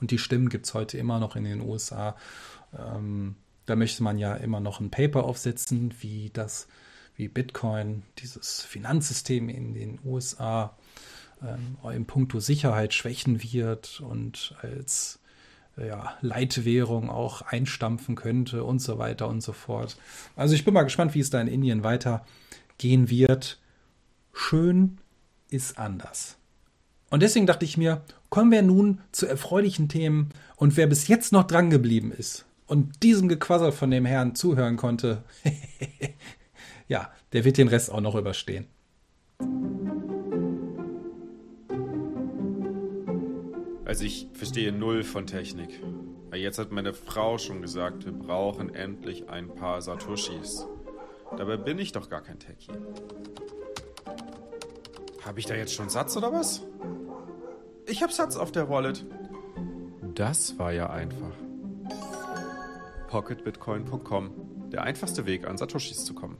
Und 0.01 0.11
die 0.11 0.17
Stimmen 0.17 0.49
gibt 0.49 0.65
es 0.65 0.73
heute 0.73 0.97
immer 0.97 1.19
noch 1.19 1.35
in 1.35 1.43
den 1.43 1.61
USA. 1.61 2.15
Ähm, 2.77 3.35
da 3.65 3.75
möchte 3.75 4.03
man 4.03 4.17
ja 4.17 4.35
immer 4.35 4.59
noch 4.59 4.79
ein 4.79 4.91
Paper 4.91 5.23
aufsetzen, 5.23 5.93
wie 5.99 6.29
das, 6.33 6.67
wie 7.15 7.27
Bitcoin, 7.27 8.03
dieses 8.19 8.61
Finanzsystem 8.61 9.49
in 9.49 9.73
den 9.73 9.99
USA 10.03 10.77
ähm, 11.41 11.77
im 11.91 12.05
Punkto 12.05 12.39
Sicherheit 12.39 12.93
schwächen 12.93 13.41
wird 13.41 14.01
und 14.01 14.55
als 14.61 15.19
ja, 15.77 16.17
Leitwährung 16.21 17.09
auch 17.09 17.41
einstampfen 17.41 18.15
könnte 18.15 18.63
und 18.63 18.79
so 18.79 18.97
weiter 18.97 19.27
und 19.27 19.41
so 19.41 19.53
fort. 19.53 19.97
Also 20.35 20.55
ich 20.55 20.63
bin 20.63 20.73
mal 20.73 20.83
gespannt, 20.83 21.15
wie 21.15 21.19
es 21.19 21.29
da 21.29 21.41
in 21.41 21.47
Indien 21.47 21.83
weitergehen 21.83 23.09
wird. 23.09 23.59
Schön 24.31 24.99
ist 25.49 25.77
anders. 25.77 26.37
Und 27.09 27.21
deswegen 27.21 27.45
dachte 27.45 27.65
ich 27.65 27.77
mir, 27.77 28.01
kommen 28.35 28.51
wir 28.51 28.63
nun 28.63 28.99
zu 29.13 29.27
erfreulichen 29.27 29.87
Themen 29.87 30.27
und 30.57 30.75
wer 30.75 30.87
bis 30.87 31.07
jetzt 31.07 31.31
noch 31.31 31.45
dran 31.45 31.69
geblieben 31.69 32.11
ist 32.11 32.45
und 32.67 33.01
diesem 33.01 33.29
Gequassel 33.29 33.71
von 33.71 33.89
dem 33.89 34.03
Herrn 34.03 34.35
zuhören 34.35 34.75
konnte, 34.75 35.23
ja, 36.89 37.13
der 37.31 37.45
wird 37.45 37.57
den 37.57 37.69
Rest 37.69 37.89
auch 37.89 38.01
noch 38.01 38.15
überstehen. 38.15 38.65
Also 43.85 44.03
ich 44.03 44.27
verstehe 44.33 44.73
null 44.73 45.05
von 45.05 45.27
Technik. 45.27 45.81
Jetzt 46.33 46.59
hat 46.59 46.73
meine 46.73 46.93
Frau 46.93 47.37
schon 47.37 47.61
gesagt, 47.61 48.03
wir 48.03 48.11
brauchen 48.11 48.75
endlich 48.75 49.29
ein 49.29 49.47
paar 49.47 49.81
Satoshis. 49.81 50.67
Dabei 51.37 51.55
bin 51.55 51.79
ich 51.79 51.93
doch 51.93 52.09
gar 52.09 52.21
kein 52.21 52.39
Techie. 52.39 52.73
Habe 55.23 55.39
ich 55.39 55.45
da 55.45 55.55
jetzt 55.55 55.73
schon 55.73 55.87
Satz 55.87 56.17
oder 56.17 56.33
was? 56.33 56.63
Ich 57.87 58.01
habe 58.01 58.11
Satz 58.11 58.35
auf 58.35 58.51
der 58.51 58.69
Wallet. 58.69 59.05
Das 60.15 60.57
war 60.57 60.71
ja 60.71 60.89
einfach. 60.89 61.31
Pocketbitcoin.com. 63.09 64.31
Der 64.71 64.83
einfachste 64.83 65.25
Weg, 65.25 65.47
an 65.47 65.57
Satoshis 65.57 66.03
zu 66.03 66.15
kommen. 66.15 66.37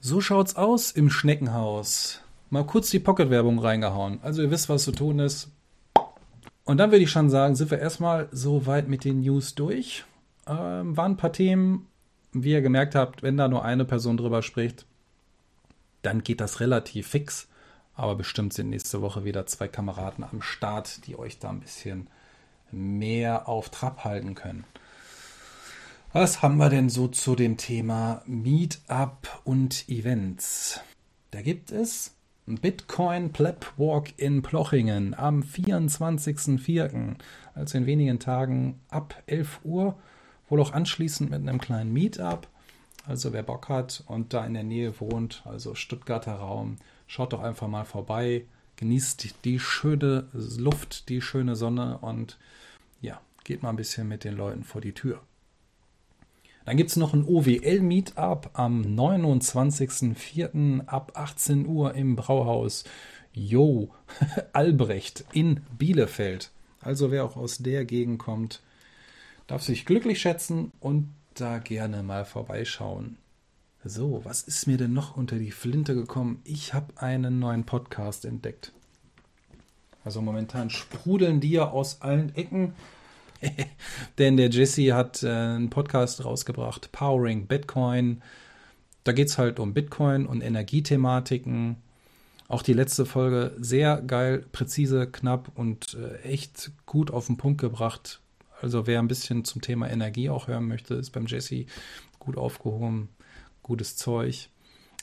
So 0.00 0.20
schaut's 0.20 0.56
aus 0.56 0.90
im 0.90 1.08
Schneckenhaus. 1.10 2.20
Mal 2.50 2.64
kurz 2.64 2.90
die 2.90 2.98
Pocket-Werbung 2.98 3.58
reingehauen. 3.58 4.18
Also 4.22 4.42
ihr 4.42 4.50
wisst, 4.50 4.68
was 4.68 4.84
zu 4.84 4.92
tun 4.92 5.20
ist. 5.20 5.50
Und 6.64 6.78
dann 6.78 6.90
würde 6.90 7.04
ich 7.04 7.10
schon 7.10 7.30
sagen, 7.30 7.54
sind 7.54 7.70
wir 7.70 7.78
erstmal 7.78 8.28
so 8.32 8.66
weit 8.66 8.88
mit 8.88 9.04
den 9.04 9.20
News 9.20 9.54
durch. 9.54 10.04
Ähm, 10.46 10.96
waren 10.96 11.12
ein 11.12 11.16
paar 11.16 11.32
Themen, 11.32 11.86
wie 12.32 12.52
ihr 12.52 12.62
gemerkt 12.62 12.94
habt, 12.94 13.22
wenn 13.22 13.36
da 13.36 13.48
nur 13.48 13.64
eine 13.64 13.84
Person 13.84 14.16
drüber 14.16 14.42
spricht, 14.42 14.84
dann 16.02 16.22
geht 16.22 16.40
das 16.40 16.60
relativ 16.60 17.08
fix. 17.08 17.47
Aber 17.98 18.14
bestimmt 18.14 18.52
sind 18.52 18.70
nächste 18.70 19.02
Woche 19.02 19.24
wieder 19.24 19.46
zwei 19.46 19.66
Kameraden 19.66 20.22
am 20.22 20.40
Start, 20.40 21.04
die 21.08 21.18
euch 21.18 21.40
da 21.40 21.50
ein 21.50 21.58
bisschen 21.58 22.06
mehr 22.70 23.48
auf 23.48 23.70
Trab 23.70 24.04
halten 24.04 24.36
können. 24.36 24.62
Was 26.12 26.40
haben 26.40 26.58
wir 26.58 26.68
denn 26.68 26.90
so 26.90 27.08
zu 27.08 27.34
dem 27.34 27.56
Thema 27.56 28.22
Meetup 28.24 29.40
und 29.42 29.88
Events? 29.88 30.80
Da 31.32 31.42
gibt 31.42 31.72
es 31.72 32.14
Bitcoin 32.46 33.32
Pleb 33.32 33.66
Walk 33.76 34.16
in 34.16 34.42
Plochingen 34.42 35.14
am 35.14 35.42
24.04., 35.42 37.16
also 37.56 37.78
in 37.78 37.86
wenigen 37.86 38.20
Tagen 38.20 38.78
ab 38.90 39.20
11 39.26 39.58
Uhr, 39.64 39.98
wohl 40.48 40.60
auch 40.60 40.72
anschließend 40.72 41.30
mit 41.30 41.40
einem 41.40 41.60
kleinen 41.60 41.92
Meetup. 41.92 42.46
Also 43.04 43.32
wer 43.32 43.42
Bock 43.42 43.68
hat 43.68 44.04
und 44.06 44.34
da 44.34 44.46
in 44.46 44.54
der 44.54 44.62
Nähe 44.62 45.00
wohnt, 45.00 45.42
also 45.46 45.74
Stuttgarter 45.74 46.34
Raum, 46.34 46.76
Schaut 47.08 47.32
doch 47.32 47.42
einfach 47.42 47.68
mal 47.68 47.84
vorbei, 47.84 48.44
genießt 48.76 49.44
die 49.44 49.58
schöne 49.58 50.28
Luft, 50.32 51.08
die 51.08 51.20
schöne 51.20 51.56
Sonne 51.56 51.98
und 51.98 52.38
ja, 53.00 53.20
geht 53.44 53.62
mal 53.62 53.70
ein 53.70 53.76
bisschen 53.76 54.06
mit 54.06 54.24
den 54.24 54.36
Leuten 54.36 54.62
vor 54.62 54.82
die 54.82 54.92
Tür. 54.92 55.22
Dann 56.66 56.76
gibt 56.76 56.90
es 56.90 56.96
noch 56.96 57.14
ein 57.14 57.24
OWL-Meetup 57.24 58.50
am 58.52 58.82
29.04. 58.82 60.86
ab 60.86 61.12
18 61.14 61.66
Uhr 61.66 61.94
im 61.94 62.14
Brauhaus 62.14 62.84
Jo 63.32 63.88
Albrecht 64.52 65.24
in 65.32 65.62
Bielefeld. 65.78 66.50
Also 66.82 67.10
wer 67.10 67.24
auch 67.24 67.36
aus 67.36 67.56
der 67.56 67.86
Gegend 67.86 68.18
kommt, 68.18 68.60
darf 69.46 69.62
sich 69.62 69.86
glücklich 69.86 70.20
schätzen 70.20 70.72
und 70.78 71.08
da 71.32 71.58
gerne 71.58 72.02
mal 72.02 72.26
vorbeischauen. 72.26 73.16
So, 73.84 74.24
was 74.24 74.42
ist 74.42 74.66
mir 74.66 74.76
denn 74.76 74.92
noch 74.92 75.16
unter 75.16 75.38
die 75.38 75.52
Flinte 75.52 75.94
gekommen? 75.94 76.40
Ich 76.42 76.74
habe 76.74 77.00
einen 77.00 77.38
neuen 77.38 77.64
Podcast 77.64 78.24
entdeckt. 78.24 78.72
Also 80.04 80.20
momentan 80.20 80.68
sprudeln 80.68 81.40
die 81.40 81.52
ja 81.52 81.70
aus 81.70 82.02
allen 82.02 82.34
Ecken. 82.34 82.72
Denn 84.18 84.36
der 84.36 84.50
Jesse 84.50 84.94
hat 84.94 85.22
äh, 85.22 85.28
einen 85.28 85.70
Podcast 85.70 86.24
rausgebracht, 86.24 86.90
Powering 86.90 87.46
Bitcoin. 87.46 88.20
Da 89.04 89.12
geht 89.12 89.28
es 89.28 89.38
halt 89.38 89.60
um 89.60 89.74
Bitcoin 89.74 90.26
und 90.26 90.40
Energiethematiken. 90.40 91.76
Auch 92.48 92.62
die 92.62 92.72
letzte 92.72 93.06
Folge 93.06 93.54
sehr 93.60 94.02
geil, 94.02 94.44
präzise, 94.50 95.06
knapp 95.06 95.52
und 95.54 95.94
äh, 95.94 96.20
echt 96.22 96.72
gut 96.84 97.12
auf 97.12 97.26
den 97.26 97.36
Punkt 97.36 97.60
gebracht. 97.60 98.20
Also 98.60 98.88
wer 98.88 98.98
ein 98.98 99.08
bisschen 99.08 99.44
zum 99.44 99.62
Thema 99.62 99.88
Energie 99.88 100.30
auch 100.30 100.48
hören 100.48 100.66
möchte, 100.66 100.94
ist 100.94 101.10
beim 101.10 101.26
Jesse 101.26 101.66
gut 102.18 102.36
aufgehoben 102.36 103.10
gutes 103.68 103.96
Zeug. 103.96 104.48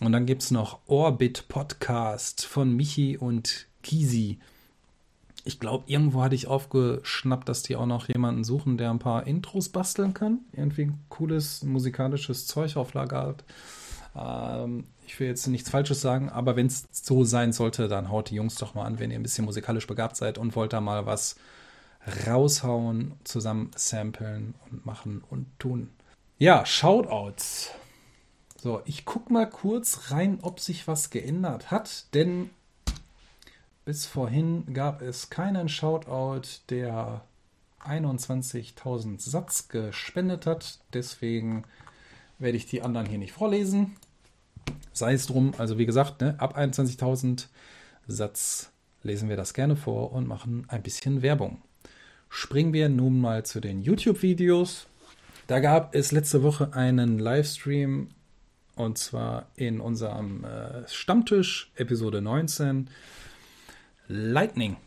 Und 0.02 0.12
dann 0.12 0.26
gibt 0.26 0.42
es 0.42 0.52
noch 0.52 0.80
Orbit 0.88 1.48
Podcast 1.48 2.46
von 2.46 2.76
Michi 2.76 3.16
und 3.18 3.68
Kisi. 3.84 4.40
Ich 5.46 5.60
glaube, 5.60 5.86
irgendwo 5.88 6.24
hatte 6.24 6.36
ich 6.36 6.48
aufgeschnappt, 6.48 7.48
dass 7.48 7.64
die 7.64 7.76
auch 7.76 7.86
noch 7.86 8.10
jemanden 8.10 8.44
suchen, 8.44 8.78
der 8.78 8.90
ein 8.90 9.00
paar 9.00 9.28
Intros 9.28 9.70
basteln 9.70 10.16
kann. 10.16 10.40
Irgendwie 10.52 10.86
ein 10.86 11.00
cooles 11.08 11.64
musikalisches 11.64 12.48
Zeug 12.48 12.76
auf 12.76 12.94
Lager 12.96 13.22
hat. 13.28 13.44
Ähm, 14.16 14.86
ich 15.06 15.20
will 15.20 15.28
jetzt 15.28 15.46
nichts 15.46 15.70
Falsches 15.70 16.02
sagen, 16.02 16.30
aber 16.30 16.56
wenn 16.56 16.66
es 16.66 16.88
so 16.92 17.24
sein 17.24 17.54
sollte, 17.54 17.88
dann 17.88 18.10
haut 18.10 18.32
die 18.32 18.36
Jungs 18.36 18.56
doch 18.56 18.74
mal 18.74 18.86
an, 18.86 18.98
wenn 18.98 19.12
ihr 19.12 19.20
ein 19.20 19.24
bisschen 19.24 19.46
musikalisch 19.46 19.86
begabt 19.86 20.18
seid 20.18 20.40
und 20.40 20.56
wollt 20.56 20.74
da 20.74 20.82
mal 20.82 21.06
was 21.06 21.36
raushauen, 22.26 23.14
zusammen 23.24 23.70
samplen 23.76 24.56
und 24.72 24.86
machen 24.86 25.24
und 25.30 25.48
tun. 25.60 25.90
Ja, 26.40 26.66
Shoutouts. 26.66 27.72
So, 28.66 28.82
ich 28.86 29.06
gucke 29.06 29.32
mal 29.32 29.48
kurz 29.48 30.10
rein, 30.10 30.40
ob 30.42 30.60
sich 30.60 30.88
was 30.88 31.12
geändert 31.12 31.70
hat, 31.70 32.12
denn 32.16 32.50
bis 33.86 34.08
vorhin 34.08 34.74
gab 34.74 35.04
es 35.04 35.30
keinen 35.30 35.70
Shoutout, 35.70 36.48
der 36.70 37.22
21.000 37.86 39.20
Satz 39.22 39.68
gespendet 39.68 40.48
hat. 40.48 40.80
Deswegen 40.94 41.66
werde 42.40 42.58
ich 42.58 42.66
die 42.66 42.82
anderen 42.82 43.06
hier 43.06 43.20
nicht 43.20 43.34
vorlesen. 43.34 43.98
Sei 44.94 45.14
es 45.14 45.28
drum, 45.28 45.54
also 45.60 45.78
wie 45.78 45.86
gesagt, 45.86 46.22
ne, 46.22 46.34
ab 46.40 46.58
21.000 46.58 47.46
Satz 48.08 48.72
lesen 49.04 49.30
wir 49.30 49.38
das 49.38 49.54
gerne 49.54 49.76
vor 49.76 50.12
und 50.12 50.28
machen 50.28 50.66
ein 50.70 50.82
bisschen 50.82 51.22
Werbung. 51.22 51.62
Springen 52.30 52.74
wir 52.74 52.90
nun 52.90 53.22
mal 53.22 53.46
zu 53.46 53.60
den 53.60 53.84
YouTube-Videos. 53.84 54.88
Da 55.46 55.60
gab 55.60 55.94
es 55.94 56.12
letzte 56.12 56.42
Woche 56.42 56.74
einen 56.74 57.20
Livestream 57.20 58.10
und 58.76 58.98
zwar 58.98 59.48
in 59.56 59.80
unserem 59.80 60.44
äh, 60.44 60.88
Stammtisch, 60.88 61.72
Episode 61.76 62.22
19. 62.22 62.90
Lightning. 64.08 64.78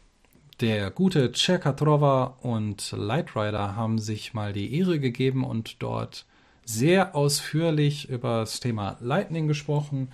Der 0.60 0.90
gute 0.90 1.32
Cercatrova 1.32 2.36
und 2.40 2.92
Lightrider 2.96 3.76
haben 3.76 3.98
sich 3.98 4.34
mal 4.34 4.52
die 4.52 4.76
Ehre 4.76 4.98
gegeben 4.98 5.44
und 5.44 5.82
dort 5.82 6.26
sehr 6.64 7.14
ausführlich 7.14 8.08
über 8.08 8.40
das 8.40 8.60
Thema 8.60 8.96
Lightning 9.00 9.48
gesprochen. 9.48 10.08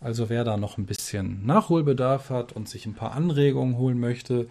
Also 0.00 0.28
wer 0.28 0.44
da 0.44 0.56
noch 0.56 0.76
ein 0.76 0.86
bisschen 0.86 1.46
Nachholbedarf 1.46 2.30
hat 2.30 2.52
und 2.52 2.68
sich 2.68 2.84
ein 2.84 2.94
paar 2.94 3.12
Anregungen 3.12 3.78
holen 3.78 3.98
möchte, 3.98 4.48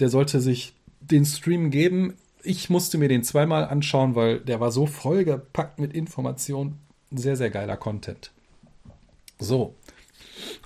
der 0.00 0.08
sollte 0.08 0.40
sich 0.40 0.74
den 1.00 1.24
Stream 1.24 1.70
geben. 1.70 2.14
Ich 2.42 2.68
musste 2.68 2.98
mir 2.98 3.08
den 3.08 3.24
zweimal 3.24 3.64
anschauen, 3.64 4.14
weil 4.14 4.40
der 4.40 4.60
war 4.60 4.70
so 4.70 4.86
vollgepackt 4.86 5.78
mit 5.78 5.94
Informationen. 5.94 6.78
Sehr, 7.10 7.36
sehr 7.36 7.50
geiler 7.50 7.76
Content. 7.76 8.32
So. 9.38 9.74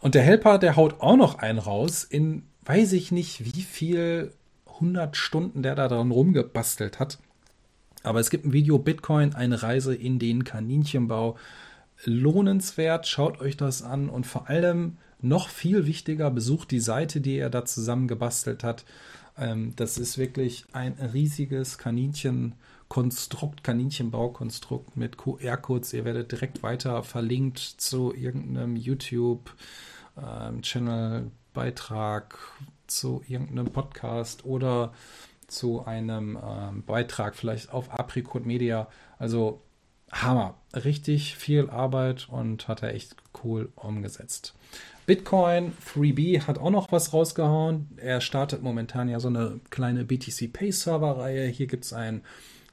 Und 0.01 0.15
der 0.15 0.23
Helper, 0.23 0.59
der 0.59 0.77
haut 0.77 1.01
auch 1.01 1.17
noch 1.17 1.39
einen 1.39 1.59
raus 1.59 2.05
in, 2.05 2.45
weiß 2.65 2.93
ich 2.93 3.13
nicht, 3.13 3.45
wie 3.45 3.63
viel 3.63 4.33
100 4.67 5.17
Stunden 5.17 5.63
der 5.63 5.75
da 5.75 5.89
dran 5.89 6.11
rumgebastelt 6.11 6.99
hat. 6.99 7.19
Aber 8.03 8.21
es 8.21 8.31
gibt 8.31 8.47
ein 8.47 8.53
Video 8.53 8.79
Bitcoin, 8.79 9.35
eine 9.35 9.63
Reise 9.63 9.95
in 9.95 10.19
den 10.19 10.45
Kaninchenbau. 10.45 11.37
Lohnenswert, 12.05 13.07
schaut 13.07 13.41
euch 13.41 13.59
das 13.59 13.83
an 13.83 14.09
und 14.09 14.27
vor 14.27 14.49
allem 14.49 14.97
noch 15.21 15.51
viel 15.51 15.85
wichtiger, 15.85 16.31
besucht 16.31 16.71
die 16.71 16.81
Seite, 16.81 17.21
die 17.21 17.37
er 17.37 17.51
da 17.51 17.67
zusammengebastelt 17.67 18.65
hat. 18.65 18.87
Ähm, 19.37 19.75
das 19.77 19.99
ist 19.99 20.17
wirklich 20.17 20.65
ein 20.73 20.95
riesiges 20.95 21.77
Kaninchenkonstrukt, 22.91 23.63
Kaninchenbaukonstrukt 23.63 24.97
mit 24.97 25.17
QR-Codes. 25.17 25.93
Ihr 25.93 26.05
werdet 26.05 26.33
direkt 26.33 26.65
weiter 26.65 27.05
verlinkt 27.05 27.59
zu 27.59 28.13
irgendeinem 28.13 28.75
YouTube-Channel, 28.75 31.31
ähm, 31.57 32.23
zu 32.89 33.23
irgendeinem 33.29 33.73
Podcast 33.73 34.45
oder 34.45 34.93
zu 35.47 35.87
einem 35.87 36.37
ähm, 36.45 36.83
Beitrag 36.85 37.37
vielleicht 37.37 37.73
auf 37.73 37.93
Apricot 37.93 38.45
Media. 38.45 38.89
Also 39.19 39.63
Hammer. 40.11 40.57
Richtig 40.75 41.37
viel 41.37 41.71
Arbeit 41.71 42.29
und 42.29 42.67
hat 42.67 42.83
er 42.83 42.95
echt 42.95 43.15
cool 43.45 43.71
umgesetzt. 43.77 44.57
Bitcoin 45.07 45.75
3B 45.95 46.43
hat 46.43 46.59
auch 46.59 46.71
noch 46.71 46.91
was 46.91 47.13
rausgehauen. 47.13 47.87
Er 47.97 48.21
startet 48.21 48.65
momentan 48.65 49.09
ja 49.09 49.21
so 49.21 49.29
eine 49.29 49.61
kleine 49.71 50.05
BTC 50.05 50.53
Pay 50.53 50.73
Server 50.73 51.19
Reihe. 51.19 51.47
Hier 51.47 51.69
gibt 51.69 51.85
es 51.85 51.93
ein 51.93 52.23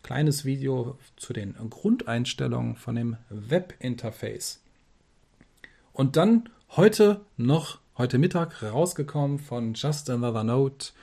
kleines 0.08 0.46
Video 0.46 0.98
zu 1.18 1.34
den 1.34 1.54
Grundeinstellungen 1.70 2.78
von 2.78 2.96
dem 2.96 3.18
Webinterface. 3.30 4.62
Und 5.92 6.16
dann 6.16 6.48
heute 6.78 7.26
noch, 7.36 7.80
heute 7.98 8.18
Mittag 8.18 8.64
rausgekommen 8.64 9.38
von 9.38 9.74
Just 9.74 10.10
Another 10.10 10.46
Note, 10.46 10.94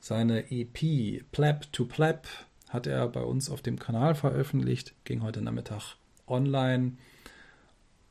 seine 0.00 0.50
EP 0.50 1.22
Pleb 1.30 1.72
to 1.72 1.84
Pleb 1.84 2.26
hat 2.68 2.88
er 2.88 3.06
bei 3.06 3.22
uns 3.22 3.48
auf 3.48 3.62
dem 3.62 3.78
Kanal 3.78 4.16
veröffentlicht, 4.16 4.94
ging 5.04 5.22
heute 5.22 5.40
Nachmittag 5.40 5.94
online. 6.26 6.94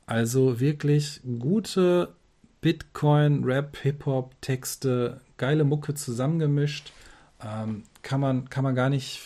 Also 0.05 0.61
wirklich 0.61 1.19
gute 1.39 2.15
Bitcoin, 2.61 3.43
Rap, 3.43 3.75
Hip-Hop, 3.81 4.33
Texte, 4.39 5.19
geile 5.35 5.65
Mucke 5.65 5.93
zusammengemischt. 5.93 6.93
Ähm, 7.45 7.83
kann 8.01 8.19
man, 8.19 8.49
kann 8.49 8.63
man 8.63 8.75
gar 8.75 8.89
nicht, 8.89 9.21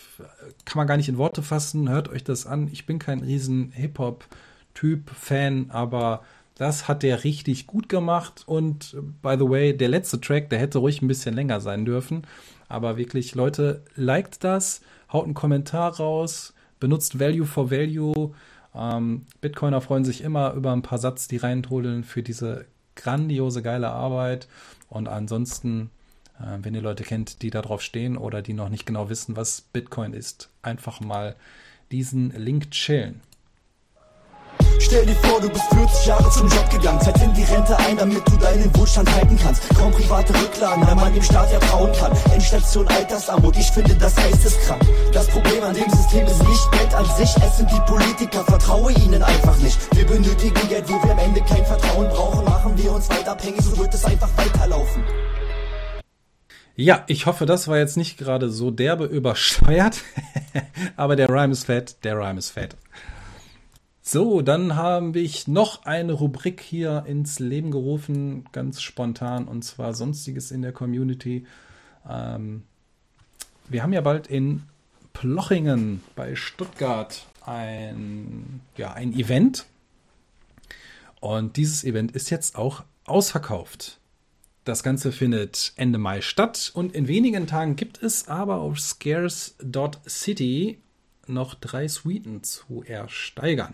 kann 0.66 0.78
man 0.78 0.88
gar 0.88 0.98
nicht 0.98 1.10
in 1.10 1.18
Worte 1.18 1.42
fassen. 1.42 1.90
Hört 1.90 2.10
euch 2.10 2.24
das 2.24 2.46
an. 2.46 2.70
Ich 2.72 2.86
bin 2.86 3.00
kein 3.00 3.20
riesen 3.20 3.72
Hip-Hop-Typ, 3.72 5.10
Fan, 5.10 5.68
aber 5.70 6.22
das 6.56 6.90
hat 6.90 7.04
der 7.04 7.24
richtig 7.24 7.68
gut 7.68 7.88
gemacht. 7.88 8.44
Und 8.46 8.96
by 9.22 9.36
the 9.40 9.50
way, 9.50 9.76
der 9.76 9.88
letzte 9.88 10.20
Track, 10.20 10.50
der 10.50 10.60
hätte 10.60 10.80
ruhig 10.80 11.02
ein 11.02 11.08
bisschen 11.08 11.34
länger 11.34 11.62
sein 11.62 11.86
dürfen. 11.86 12.24
Aber 12.68 12.98
wirklich, 12.98 13.34
Leute, 13.36 13.84
liked 13.96 14.44
das, 14.44 14.82
haut 15.12 15.26
einen 15.26 15.34
Kommentar 15.34 15.96
raus, 15.96 16.54
benutzt 16.80 17.20
Value 17.20 17.46
for 17.46 17.72
Value. 17.72 18.34
Ähm, 18.76 19.26
Bitcoiner 19.42 19.82
freuen 19.82 20.06
sich 20.06 20.22
immer 20.22 20.54
über 20.54 20.74
ein 20.74 20.82
paar 20.82 21.00
Satz, 21.00 21.28
die 21.28 21.38
reinholen 21.38 22.04
für 22.04 22.22
diese 22.22 22.66
grandiose, 22.96 23.62
geile 23.62 23.90
Arbeit. 23.90 24.48
Und 24.90 25.08
ansonsten, 25.08 25.84
äh, 25.84 25.99
wenn 26.40 26.74
ihr 26.74 26.82
Leute 26.82 27.04
kennt, 27.04 27.42
die 27.42 27.50
darauf 27.50 27.82
stehen 27.82 28.18
oder 28.18 28.42
die 28.42 28.54
noch 28.54 28.70
nicht 28.70 28.86
genau 28.86 29.10
wissen, 29.10 29.36
was 29.36 29.62
Bitcoin 29.62 30.14
ist, 30.14 30.50
einfach 30.62 31.00
mal 31.00 31.36
diesen 31.92 32.32
Link 32.32 32.72
chillen. 32.72 33.22
Stell 34.82 35.06
dir 35.06 35.16
vor, 35.16 35.40
du 35.42 35.50
bist 35.50 35.66
40 35.74 36.06
Jahre 36.06 36.30
zum 36.32 36.48
Job 36.48 36.70
gegangen, 36.70 37.00
Zeit 37.02 37.22
in 37.22 37.34
die 37.34 37.44
Rente 37.44 37.78
ein, 37.78 37.98
damit 37.98 38.28
du 38.28 38.38
deinen 38.38 38.76
Wohlstand 38.76 39.14
halten 39.14 39.38
kannst. 39.42 39.70
Kaum 39.76 39.92
private 39.92 40.34
Rücklagen, 40.34 40.86
da 40.86 40.96
man 40.96 41.14
dem 41.14 41.22
Staat 41.22 41.52
ja 41.52 41.60
trauen 41.60 41.92
kann. 41.94 42.12
Endstation 42.32 42.88
Altersarmut, 42.88 43.58
ich 43.58 43.70
finde 43.72 43.96
das 43.96 44.16
geisteskrank. 44.16 44.82
Das 45.14 45.28
Problem 45.28 45.64
an 45.64 45.76
dem 45.76 45.90
System 45.90 46.26
ist 46.26 46.42
nicht 46.44 46.72
Geld 46.72 46.94
an 46.94 47.06
sich, 47.06 47.36
es 47.44 47.58
sind 47.58 47.70
die 47.70 47.82
Politiker, 47.92 48.44
vertraue 48.46 48.92
ihnen 48.94 49.22
einfach 49.22 49.58
nicht. 49.58 49.78
Wir 49.96 50.06
benötigen 50.06 50.70
Geld, 50.70 50.90
wo 50.90 51.04
wir 51.04 51.12
am 51.12 51.20
Ende 51.20 51.42
kein 51.42 51.66
Vertrauen 51.66 52.10
brauchen, 52.10 52.46
machen 52.46 52.78
wir 52.78 52.92
uns 52.92 53.10
weiter 53.10 53.34
abhängig, 53.34 53.62
so 53.62 53.78
wird 53.78 53.94
es 53.94 54.06
einfach 54.06 54.30
weiterlaufen. 54.38 55.04
Ja, 56.80 57.04
ich 57.08 57.26
hoffe, 57.26 57.46
das 57.46 57.68
war 57.68 57.78
jetzt 57.78 57.98
nicht 57.98 58.18
gerade 58.18 58.50
so 58.50 58.72
derbe 58.72 59.04
übersteuert, 59.04 60.02
aber 60.96 61.18
der 61.18 61.28
Rhyme 61.28 61.52
ist 61.52 61.66
fett, 61.66 61.98
der 62.06 62.16
Rhyme 62.16 62.40
ist 62.40 62.52
fett. 62.52 62.78
So, 64.02 64.42
dann 64.42 64.78
habe 64.78 65.20
ich 65.20 65.50
noch 65.50 65.84
eine 65.84 66.14
Rubrik 66.14 66.62
hier 66.62 67.04
ins 67.06 67.40
Leben 67.40 67.72
gerufen, 67.72 68.46
ganz 68.54 68.82
spontan, 68.82 69.50
und 69.50 69.64
zwar 69.64 69.94
Sonstiges 69.94 70.52
in 70.52 70.62
der 70.62 70.72
Community. 70.72 71.46
Ähm, 72.10 72.64
wir 73.68 73.84
haben 73.84 73.92
ja 73.92 74.00
bald 74.00 74.28
in 74.28 74.64
Plochingen 75.12 76.02
bei 76.16 76.34
Stuttgart 76.38 77.26
ein, 77.46 78.62
ja, 78.78 78.94
ein 78.94 79.12
Event. 79.12 79.66
Und 81.20 81.58
dieses 81.58 81.84
Event 81.84 82.14
ist 82.14 82.30
jetzt 82.30 82.56
auch 82.56 82.86
ausverkauft. 83.04 83.99
Das 84.70 84.84
Ganze 84.84 85.12
findet 85.12 85.74
Ende 85.78 85.98
Mai 85.98 86.22
statt 86.22 86.70
und 86.76 86.94
in 86.94 87.08
wenigen 87.08 87.48
Tagen 87.48 87.76
gibt 87.76 88.04
es 88.04 88.28
aber 88.28 88.58
auf 88.58 88.80
scarce.city 88.80 90.78
noch 91.26 91.56
drei 91.56 91.88
Suiten 91.88 92.44
zu 92.44 92.84
ersteigern. 92.84 93.74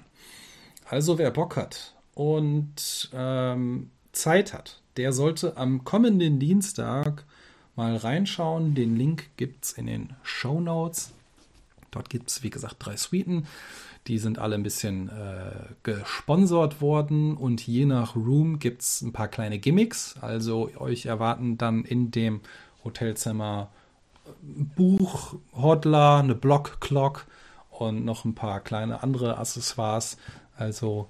Also 0.85 1.17
wer 1.17 1.31
Bock 1.31 1.57
hat 1.57 1.95
und 2.13 3.09
ähm, 3.11 3.91
Zeit 4.13 4.53
hat, 4.53 4.79
der 4.95 5.11
sollte 5.11 5.57
am 5.57 5.83
kommenden 5.83 6.39
Dienstag 6.39 7.25
mal 7.75 7.97
reinschauen. 7.97 8.73
Den 8.73 8.95
Link 8.95 9.31
gibt 9.35 9.65
es 9.65 9.73
in 9.73 9.87
den 9.87 10.13
Show 10.23 10.61
Notes. 10.61 11.13
Dort 11.95 12.09
gibt 12.09 12.29
es, 12.29 12.43
wie 12.43 12.49
gesagt, 12.49 12.75
drei 12.79 12.97
Suiten. 12.97 13.47
Die 14.07 14.19
sind 14.19 14.37
alle 14.37 14.55
ein 14.55 14.63
bisschen 14.63 15.09
äh, 15.09 15.73
gesponsert 15.81 16.79
worden 16.79 17.35
und 17.35 17.65
je 17.65 17.85
nach 17.85 18.15
Room 18.15 18.59
gibt 18.59 18.83
es 18.83 19.01
ein 19.01 19.13
paar 19.13 19.27
kleine 19.27 19.57
Gimmicks. 19.57 20.15
Also 20.21 20.69
euch 20.77 21.07
erwarten 21.07 21.57
dann 21.57 21.83
in 21.83 22.11
dem 22.11 22.41
Hotelzimmer 22.83 23.71
Buch, 24.41 25.35
Hodler, 25.53 26.17
eine 26.17 26.35
Block 26.35 26.81
Clock 26.81 27.25
und 27.69 28.05
noch 28.05 28.25
ein 28.25 28.35
paar 28.35 28.59
kleine 28.59 29.01
andere 29.01 29.37
Accessoires. 29.37 30.17
Also 30.55 31.07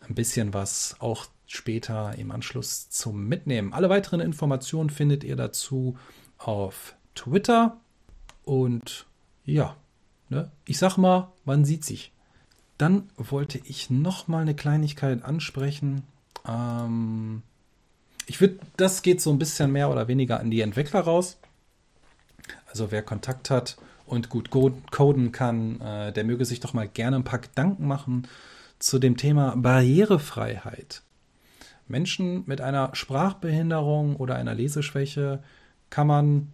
ein 0.00 0.14
bisschen 0.14 0.52
was 0.54 0.96
auch 0.98 1.26
später 1.46 2.14
im 2.18 2.30
Anschluss 2.32 2.90
zum 2.90 3.28
Mitnehmen. 3.28 3.72
Alle 3.72 3.88
weiteren 3.88 4.20
Informationen 4.20 4.90
findet 4.90 5.22
ihr 5.22 5.36
dazu 5.36 5.96
auf 6.38 6.96
Twitter. 7.14 7.76
Und 8.44 9.06
ja, 9.44 9.76
ne, 10.28 10.50
ich 10.66 10.78
sag 10.78 10.96
mal, 10.96 11.32
man 11.44 11.64
sieht 11.64 11.84
sich. 11.84 12.12
Dann 12.78 13.08
wollte 13.16 13.60
ich 13.64 13.90
noch 13.90 14.28
mal 14.28 14.42
eine 14.42 14.54
Kleinigkeit 14.54 15.24
ansprechen. 15.24 16.02
Ähm, 16.46 17.42
ich 18.26 18.40
würde, 18.40 18.58
das 18.76 19.02
geht 19.02 19.20
so 19.20 19.30
ein 19.30 19.38
bisschen 19.38 19.72
mehr 19.72 19.90
oder 19.90 20.08
weniger 20.08 20.40
an 20.40 20.50
die 20.50 20.60
Entwickler 20.60 21.00
raus. 21.00 21.38
Also 22.66 22.90
wer 22.90 23.02
Kontakt 23.02 23.50
hat 23.50 23.76
und 24.04 24.28
gut 24.28 24.50
coden 24.50 25.32
kann, 25.32 25.80
äh, 25.80 26.12
der 26.12 26.24
möge 26.24 26.44
sich 26.44 26.60
doch 26.60 26.74
mal 26.74 26.88
gerne 26.88 27.16
ein 27.16 27.24
paar 27.24 27.38
Gedanken 27.38 27.86
machen 27.86 28.28
zu 28.78 28.98
dem 28.98 29.16
Thema 29.16 29.54
Barrierefreiheit. 29.56 31.02
Menschen 31.88 32.44
mit 32.46 32.60
einer 32.60 32.94
Sprachbehinderung 32.94 34.16
oder 34.16 34.34
einer 34.34 34.54
Leseschwäche 34.54 35.42
kann 35.88 36.06
man 36.06 36.52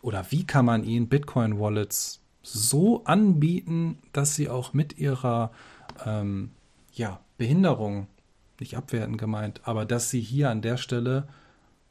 oder 0.00 0.26
wie 0.30 0.44
kann 0.44 0.64
man 0.64 0.82
ihnen 0.82 1.08
Bitcoin-Wallets 1.08 2.21
so 2.42 3.04
anbieten, 3.04 3.98
dass 4.12 4.34
sie 4.34 4.48
auch 4.48 4.72
mit 4.72 4.98
ihrer 4.98 5.52
ähm, 6.04 6.50
ja, 6.92 7.20
Behinderung, 7.38 8.06
nicht 8.60 8.76
abwertend 8.76 9.18
gemeint, 9.18 9.60
aber 9.64 9.84
dass 9.84 10.10
sie 10.10 10.20
hier 10.20 10.50
an 10.50 10.62
der 10.62 10.76
Stelle 10.76 11.26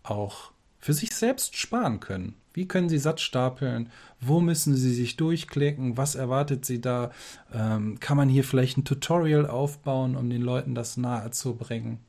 auch 0.03 0.51
für 0.79 0.93
sich 0.93 1.13
selbst 1.13 1.55
sparen 1.55 1.99
können. 1.99 2.35
Wie 2.53 2.67
können 2.67 2.89
Sie 2.89 2.97
Satz 2.97 3.21
stapeln? 3.21 3.89
Wo 4.19 4.41
müssen 4.41 4.75
Sie 4.75 4.93
sich 4.93 5.15
durchklicken? 5.15 5.95
Was 5.95 6.15
erwartet 6.15 6.65
Sie 6.65 6.81
da? 6.81 7.11
Ähm, 7.53 7.99
kann 7.99 8.17
man 8.17 8.27
hier 8.27 8.43
vielleicht 8.43 8.77
ein 8.77 8.83
Tutorial 8.83 9.47
aufbauen, 9.47 10.17
um 10.17 10.29
den 10.29 10.41
Leuten 10.41 10.75
das 10.75 10.97
nahe 10.97 11.31
zu 11.31 11.55
bringen? 11.55 11.99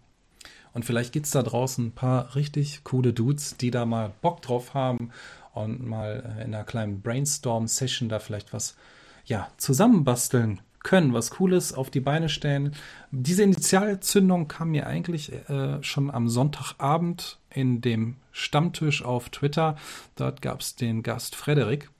Und 0.73 0.85
vielleicht 0.85 1.13
gibt 1.13 1.27
es 1.27 1.33
da 1.33 1.43
draußen 1.43 1.87
ein 1.87 1.93
paar 1.93 2.35
richtig 2.35 2.83
coole 2.83 3.13
Dudes, 3.13 3.57
die 3.57 3.71
da 3.71 3.85
mal 3.85 4.13
Bock 4.23 4.43
drauf 4.43 4.75
haben 4.75 5.11
und 5.53 5.85
mal 5.85 6.37
in 6.39 6.55
einer 6.55 6.65
kleinen 6.65 7.03
Brainstorm-Session 7.03 8.09
da 8.09 8.19
vielleicht 8.19 8.53
was 8.53 8.77
ja, 9.25 9.49
zusammenbasteln 9.57 10.61
können, 10.83 11.15
was 11.15 11.31
Cooles 11.31 11.73
auf 11.73 11.91
die 11.91 12.01
Beine 12.01 12.29
stellen. 12.29 12.75
Diese 13.11 13.43
Initialzündung 13.43 14.49
kam 14.49 14.71
mir 14.71 14.87
eigentlich 14.87 15.33
äh, 15.49 15.83
schon 15.83 16.11
am 16.11 16.29
Sonntagabend 16.29 17.39
in 17.51 17.81
dem 17.81 18.17
Stammtisch 18.33 19.05
auf 19.05 19.29
Twitter. 19.31 19.77
Dort 20.17 20.43
gab 20.43 20.61
es 20.61 20.75
den 20.75 21.03
Gast 21.03 21.37
Frederik. 21.37 21.91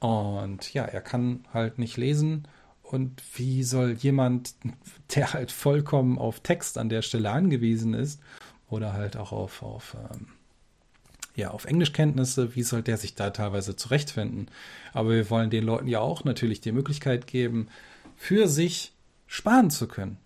Und 0.00 0.72
ja, 0.74 0.84
er 0.84 1.00
kann 1.00 1.46
halt 1.52 1.78
nicht 1.78 1.96
lesen. 1.96 2.48
Und 2.82 3.22
wie 3.34 3.62
soll 3.62 3.92
jemand, 3.92 4.54
der 5.14 5.32
halt 5.32 5.52
vollkommen 5.52 6.18
auf 6.18 6.40
Text 6.40 6.78
an 6.78 6.88
der 6.88 7.02
Stelle 7.02 7.30
angewiesen 7.30 7.94
ist, 7.94 8.20
oder 8.68 8.92
halt 8.92 9.16
auch 9.16 9.32
auf, 9.32 9.62
auf 9.62 9.96
ähm, 10.12 10.26
ja, 11.36 11.50
auf 11.50 11.66
Englischkenntnisse, 11.66 12.56
wie 12.56 12.62
soll 12.62 12.82
der 12.82 12.96
sich 12.96 13.14
da 13.14 13.30
teilweise 13.30 13.76
zurechtfinden? 13.76 14.48
Aber 14.92 15.10
wir 15.10 15.30
wollen 15.30 15.50
den 15.50 15.64
Leuten 15.64 15.86
ja 15.86 16.00
auch 16.00 16.24
natürlich 16.24 16.62
die 16.62 16.72
Möglichkeit 16.72 17.26
geben, 17.26 17.68
für 18.16 18.48
sich 18.48 18.92
sparen 19.26 19.70
zu 19.70 19.86
können. 19.86 20.16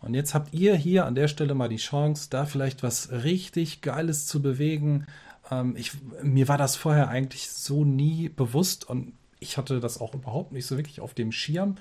Und 0.00 0.14
jetzt 0.14 0.34
habt 0.34 0.52
ihr 0.52 0.74
hier 0.74 1.06
an 1.06 1.14
der 1.14 1.28
Stelle 1.28 1.54
mal 1.54 1.68
die 1.68 1.76
Chance, 1.76 2.28
da 2.30 2.44
vielleicht 2.44 2.82
was 2.82 3.10
richtig 3.10 3.80
Geiles 3.80 4.26
zu 4.26 4.42
bewegen. 4.42 5.06
Ähm, 5.50 5.74
ich, 5.76 5.92
mir 6.22 6.48
war 6.48 6.58
das 6.58 6.76
vorher 6.76 7.08
eigentlich 7.08 7.50
so 7.50 7.84
nie 7.84 8.28
bewusst 8.28 8.88
und 8.88 9.12
ich 9.40 9.56
hatte 9.56 9.78
das 9.78 10.00
auch 10.00 10.14
überhaupt 10.14 10.52
nicht 10.52 10.66
so 10.66 10.76
wirklich 10.76 11.00
auf 11.00 11.14
dem 11.14 11.30
Schirm. 11.30 11.76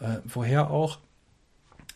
Äh, 0.00 0.16
woher 0.24 0.70
auch? 0.70 0.98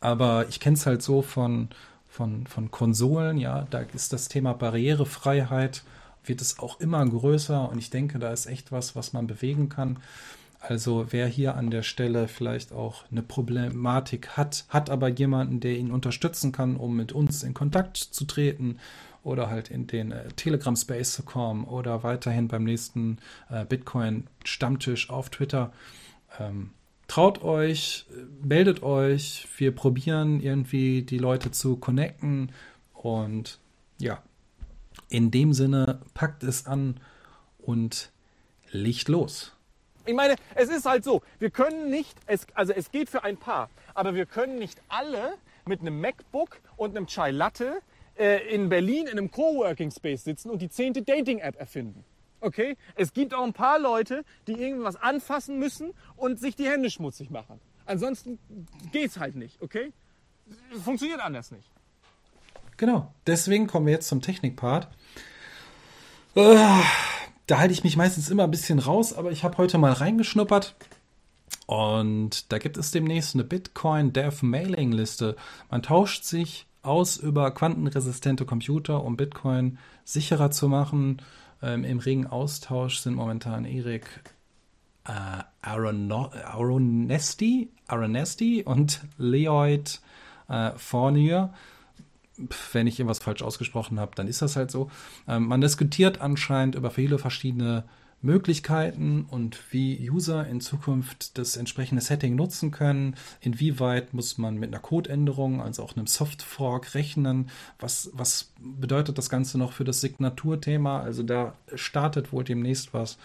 Aber 0.00 0.46
ich 0.48 0.60
kenne 0.60 0.76
es 0.76 0.86
halt 0.86 1.02
so 1.02 1.22
von, 1.22 1.68
von, 2.08 2.46
von 2.46 2.70
Konsolen, 2.70 3.38
ja, 3.38 3.66
da 3.70 3.80
ist 3.80 4.12
das 4.12 4.28
Thema 4.28 4.52
Barrierefreiheit 4.52 5.82
wird 6.28 6.40
es 6.40 6.58
auch 6.58 6.80
immer 6.80 7.04
größer 7.04 7.68
und 7.70 7.78
ich 7.78 7.90
denke, 7.90 8.18
da 8.18 8.32
ist 8.32 8.46
echt 8.46 8.72
was, 8.72 8.94
was 8.96 9.12
man 9.12 9.26
bewegen 9.26 9.68
kann. 9.68 9.98
Also 10.60 11.06
wer 11.10 11.26
hier 11.28 11.54
an 11.56 11.70
der 11.70 11.82
Stelle 11.82 12.26
vielleicht 12.26 12.72
auch 12.72 13.04
eine 13.10 13.22
Problematik 13.22 14.30
hat, 14.36 14.64
hat 14.68 14.90
aber 14.90 15.08
jemanden, 15.08 15.60
der 15.60 15.76
ihn 15.76 15.92
unterstützen 15.92 16.50
kann, 16.50 16.76
um 16.76 16.96
mit 16.96 17.12
uns 17.12 17.44
in 17.44 17.54
Kontakt 17.54 17.96
zu 17.96 18.24
treten 18.24 18.78
oder 19.22 19.50
halt 19.50 19.70
in 19.70 19.86
den 19.86 20.10
äh, 20.10 20.28
Telegram-Space 20.34 21.12
zu 21.12 21.22
kommen 21.22 21.64
oder 21.64 22.02
weiterhin 22.02 22.48
beim 22.48 22.64
nächsten 22.64 23.18
äh, 23.50 23.64
Bitcoin-Stammtisch 23.64 25.10
auf 25.10 25.30
Twitter. 25.30 25.72
Ähm, 26.40 26.70
traut 27.06 27.42
euch, 27.42 28.06
meldet 28.42 28.82
euch, 28.82 29.46
wir 29.58 29.74
probieren 29.74 30.40
irgendwie 30.40 31.02
die 31.02 31.18
Leute 31.18 31.50
zu 31.50 31.76
connecten 31.76 32.52
und 32.94 33.58
ja, 33.98 34.22
in 35.09 35.30
dem 35.30 35.53
Sinne, 35.53 36.01
packt 36.14 36.42
es 36.42 36.66
an 36.66 37.01
und 37.59 38.11
legt 38.70 39.09
los. 39.09 39.55
Ich 40.07 40.14
meine, 40.14 40.36
es 40.55 40.70
ist 40.70 40.86
halt 40.86 41.05
so, 41.05 41.22
wir 41.38 41.51
können 41.51 41.90
nicht, 41.90 42.16
es, 42.26 42.46
also 42.55 42.72
es 42.72 42.90
geht 42.90 43.11
für 43.11 43.24
ein 43.24 43.36
paar, 43.36 43.68
aber 43.94 44.14
wir 44.14 44.26
können 44.26 44.59
nicht 44.59 44.80
alle 44.88 45.34
mit 45.66 45.80
einem 45.80 46.01
MacBook 46.01 46.61
und 46.76 46.96
einem 46.96 47.07
Chai 47.07 47.30
Latte 47.30 47.80
äh, 48.16 48.55
in 48.55 48.68
Berlin 48.68 49.07
in 49.07 49.18
einem 49.18 49.30
Coworking 49.30 49.90
Space 49.90 50.24
sitzen 50.24 50.51
und 50.51 50.62
die 50.62 50.70
zehnte 50.70 51.03
Dating-App 51.03 51.57
erfinden. 51.57 52.05
Okay? 52.40 52.76
Es 52.94 53.12
gibt 53.12 53.34
auch 53.34 53.44
ein 53.44 53.53
paar 53.53 53.78
Leute, 53.78 54.24
die 54.46 54.53
irgendwas 54.53 54.96
anfassen 54.96 55.59
müssen 55.59 55.92
und 56.16 56.40
sich 56.40 56.57
die 56.57 56.66
Hände 56.66 56.90
schmutzig 56.90 57.30
machen. 57.30 57.61
Ansonsten 57.84 58.38
geht's 58.92 59.18
halt 59.18 59.34
nicht, 59.34 59.61
okay? 59.62 59.92
Funktioniert 60.82 61.20
anders 61.20 61.51
nicht. 61.51 61.70
Genau. 62.78 63.12
Deswegen 63.26 63.66
kommen 63.66 63.86
wir 63.86 63.92
jetzt 63.92 64.08
zum 64.08 64.22
Technikpart. 64.22 64.88
Äh, 66.34 66.56
da 67.46 67.58
halte 67.58 67.74
ich 67.74 67.84
mich 67.84 67.96
meistens 67.96 68.30
immer 68.30 68.44
ein 68.44 68.50
bisschen 68.50 68.78
raus, 68.78 69.12
aber 69.12 69.32
ich 69.32 69.44
habe 69.44 69.58
heute 69.58 69.76
mal 69.76 69.92
reingeschnuppert. 69.92 70.74
Und 71.66 72.50
da 72.52 72.58
gibt 72.58 72.78
es 72.78 72.92
demnächst 72.92 73.34
eine 73.34 73.44
Bitcoin 73.44 74.14
Dev 74.14 74.42
Mailing 74.42 74.92
Liste. 74.92 75.36
Man 75.70 75.82
tauscht 75.82 76.24
sich 76.24 76.66
aus 76.82 77.16
über 77.16 77.50
quantenresistente 77.50 78.46
Computer, 78.46 79.04
um 79.04 79.16
Bitcoin 79.16 79.78
sicherer 80.04 80.50
zu 80.50 80.68
machen. 80.68 81.20
Ähm, 81.60 81.84
Im 81.84 81.98
regen 81.98 82.26
Austausch 82.26 83.00
sind 83.00 83.14
momentan 83.14 83.64
Erik 83.64 84.06
äh, 85.04 85.42
Aronesti, 85.62 87.68
Aronesti 87.88 88.62
und 88.64 89.00
Leoid 89.18 90.00
äh, 90.48 90.70
Fournier 90.76 91.52
wenn 92.72 92.86
ich 92.86 92.99
irgendwas 92.99 93.18
falsch 93.18 93.43
ausgesprochen 93.43 93.99
habe, 94.01 94.12
dann 94.14 94.28
ist 94.28 94.43
das 94.43 94.57
halt 94.57 94.70
so. 94.70 94.91
Ähm, 95.26 95.47
man 95.47 95.61
diskutiert 95.61 96.20
anscheinend 96.20 96.74
über 96.74 96.91
viele 96.91 97.18
verschiedene 97.18 97.84
Möglichkeiten 98.20 99.26
und 99.30 99.61
wie 99.70 100.11
User 100.11 100.47
in 100.47 100.61
Zukunft 100.61 101.39
das 101.39 101.57
entsprechende 101.57 102.03
Setting 102.03 102.34
nutzen 102.34 102.72
können. 102.72 103.14
Inwieweit 103.41 104.12
muss 104.12 104.39
man 104.39 104.57
mit 104.57 104.70
einer 104.74 104.82
Codeänderung, 104.82 105.62
also 105.62 105.84
auch 105.84 105.97
einem 105.97 106.09
Softfork 106.09 106.95
rechnen? 106.95 107.49
Was, 107.78 108.11
was 108.12 108.51
bedeutet 108.59 109.18
das 109.18 109.30
Ganze 109.30 109.57
noch 109.57 109.72
für 109.72 109.84
das 109.84 110.01
Signaturthema? 110.01 111.01
Also 111.01 111.22
da 111.22 111.55
startet 111.74 112.32
wohl 112.32 112.43
demnächst 112.43 112.93
was. 112.93 113.18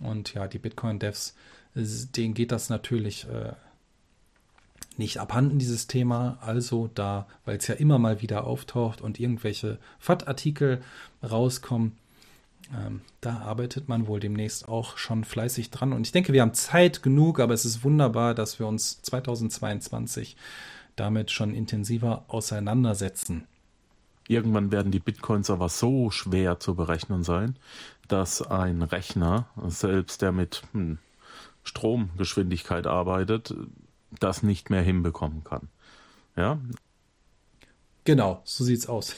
Und 0.00 0.34
ja, 0.34 0.48
die 0.48 0.58
Bitcoin-Devs, 0.58 1.34
denen 1.74 2.34
geht 2.34 2.50
das 2.50 2.68
natürlich 2.68 3.28
äh, 3.28 3.52
nicht 4.98 5.18
abhanden, 5.18 5.58
dieses 5.58 5.86
Thema. 5.86 6.38
Also 6.40 6.88
da, 6.94 7.26
weil 7.44 7.56
es 7.56 7.66
ja 7.66 7.74
immer 7.74 7.98
mal 7.98 8.22
wieder 8.22 8.44
auftaucht 8.44 9.00
und 9.00 9.20
irgendwelche 9.20 9.78
FAT-Artikel 9.98 10.82
rauskommen, 11.22 11.92
ähm, 12.74 13.00
da 13.20 13.38
arbeitet 13.38 13.88
man 13.88 14.06
wohl 14.06 14.20
demnächst 14.20 14.68
auch 14.68 14.98
schon 14.98 15.24
fleißig 15.24 15.70
dran. 15.70 15.92
Und 15.92 16.06
ich 16.06 16.12
denke, 16.12 16.32
wir 16.32 16.42
haben 16.42 16.54
Zeit 16.54 17.02
genug, 17.02 17.38
aber 17.40 17.54
es 17.54 17.64
ist 17.64 17.84
wunderbar, 17.84 18.34
dass 18.34 18.58
wir 18.58 18.66
uns 18.66 19.02
2022 19.02 20.36
damit 20.96 21.30
schon 21.30 21.54
intensiver 21.54 22.24
auseinandersetzen. 22.28 23.46
Irgendwann 24.28 24.72
werden 24.72 24.90
die 24.90 24.98
Bitcoins 24.98 25.50
aber 25.50 25.68
so 25.68 26.10
schwer 26.10 26.58
zu 26.58 26.74
berechnen 26.74 27.22
sein, 27.22 27.56
dass 28.08 28.42
ein 28.42 28.82
Rechner, 28.82 29.46
selbst 29.68 30.22
der 30.22 30.32
mit 30.32 30.62
hm, 30.72 30.98
Stromgeschwindigkeit 31.62 32.86
arbeitet, 32.86 33.54
das 34.20 34.42
nicht 34.42 34.70
mehr 34.70 34.82
hinbekommen 34.82 35.44
kann. 35.44 35.68
Ja. 36.36 36.58
Genau, 38.04 38.40
so 38.44 38.62
sieht's 38.64 38.88
aus. 38.88 39.16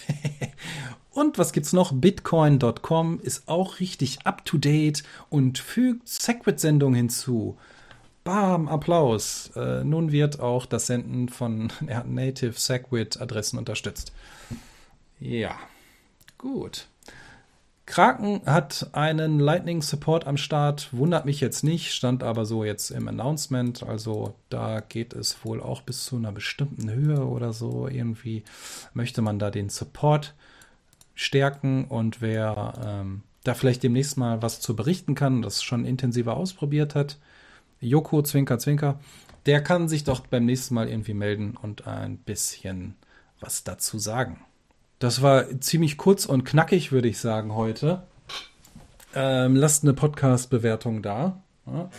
und 1.11 1.37
was 1.37 1.53
gibt's 1.53 1.73
noch? 1.73 1.93
Bitcoin.com 1.93 3.21
ist 3.21 3.49
auch 3.49 3.81
richtig 3.81 4.25
up 4.25 4.45
to 4.45 4.57
date 4.57 5.03
und 5.29 5.59
fügt 5.59 6.09
Segwit-Sendungen 6.09 6.95
hinzu. 6.97 7.59
Bam, 8.25 8.69
Applaus. 8.69 9.51
Äh, 9.57 9.85
nun 9.85 10.13
wird 10.13 10.41
auch 10.41 10.67
das 10.67 10.87
Senden 10.87 11.29
von 11.29 11.73
Native 12.07 12.59
Segwit-Adressen 12.59 13.59
unterstützt. 13.59 14.13
Ja, 15.21 15.59
gut. 16.37 16.89
Kraken 17.89 18.43
hat 18.45 18.91
einen 18.93 19.41
Lightning 19.41 19.81
Support 19.81 20.27
am 20.27 20.37
Start, 20.37 20.91
wundert 20.93 21.25
mich 21.25 21.41
jetzt 21.41 21.65
nicht, 21.65 21.95
stand 21.95 22.23
aber 22.23 22.45
so 22.45 22.63
jetzt 22.63 22.91
im 22.91 23.09
Announcement. 23.09 23.83
Also 23.83 24.35
da 24.51 24.81
geht 24.81 25.15
es 25.15 25.43
wohl 25.43 25.63
auch 25.63 25.81
bis 25.81 26.05
zu 26.05 26.17
einer 26.17 26.31
bestimmten 26.31 26.91
Höhe 26.91 27.25
oder 27.25 27.55
so. 27.55 27.89
Irgendwie 27.89 28.45
möchte 28.93 29.23
man 29.23 29.39
da 29.39 29.51
den 29.51 29.71
Support 29.71 30.35
stärken 31.15 31.87
und 31.87 32.21
wer 32.21 32.75
ähm, 32.85 33.23
da 33.45 33.55
vielleicht 33.55 33.83
demnächst 33.83 34.19
mal 34.19 34.43
was 34.43 34.61
zu 34.61 34.77
berichten 34.77 35.15
kann, 35.15 35.41
das 35.41 35.63
schon 35.63 35.87
intensiver 35.87 36.37
ausprobiert 36.37 36.95
hat, 36.95 37.19
Joko 37.81 38.21
Zwinker 38.21 38.59
Zwinker, 38.59 39.01
der 39.47 39.63
kann 39.63 39.89
sich 39.89 40.05
doch 40.05 40.27
beim 40.27 40.45
nächsten 40.45 40.75
Mal 40.75 40.91
irgendwie 40.91 41.15
melden 41.15 41.57
und 41.57 41.87
ein 41.87 42.19
bisschen 42.19 42.97
was 43.41 43.65
dazu 43.65 43.99
sagen. 43.99 44.45
Das 44.99 45.23
war 45.23 45.61
ziemlich 45.61 45.97
kurz 45.97 46.27
und 46.27 46.45
knackig, 46.45 46.91
würde 46.91 47.09
ich 47.09 47.19
sagen, 47.19 47.55
heute. 47.55 48.03
Ähm, 49.15 49.55
lasst 49.55 49.85
eine 49.85 49.95
Podcast-Bewertung 49.95 51.03
da. 51.03 51.41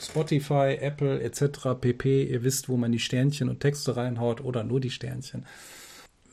Spotify, 0.02 0.78
Apple 0.80 1.22
etc. 1.22 1.80
pp. 1.80 2.24
Ihr 2.24 2.44
wisst, 2.44 2.70
wo 2.70 2.78
man 2.78 2.92
die 2.92 3.00
Sternchen 3.00 3.50
und 3.50 3.60
Texte 3.60 3.96
reinhaut 3.96 4.42
oder 4.42 4.64
nur 4.64 4.80
die 4.80 4.90
Sternchen. 4.90 5.46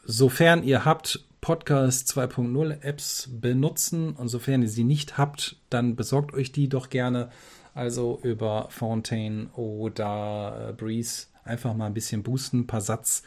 Sofern 0.05 0.63
ihr 0.63 0.85
habt 0.85 1.25
Podcast 1.41 2.09
2.0 2.17 2.83
Apps 2.83 3.29
benutzen 3.31 4.15
und 4.15 4.29
sofern 4.29 4.63
ihr 4.63 4.69
sie 4.69 4.85
nicht 4.85 5.19
habt, 5.19 5.57
dann 5.71 5.97
besorgt 5.97 6.35
euch 6.35 6.51
die 6.51 6.69
doch 6.69 6.91
gerne. 6.91 7.31
Also 7.75 8.19
über 8.23 8.69
Fontaine 8.71 9.49
oder 9.55 10.71
äh, 10.71 10.73
Breeze 10.73 11.27
einfach 11.45 11.75
mal 11.75 11.87
ein 11.87 11.95
bisschen 11.95 12.23
boosten, 12.23 12.61
ein 12.61 12.67
paar 12.67 12.81
Satz 12.81 13.23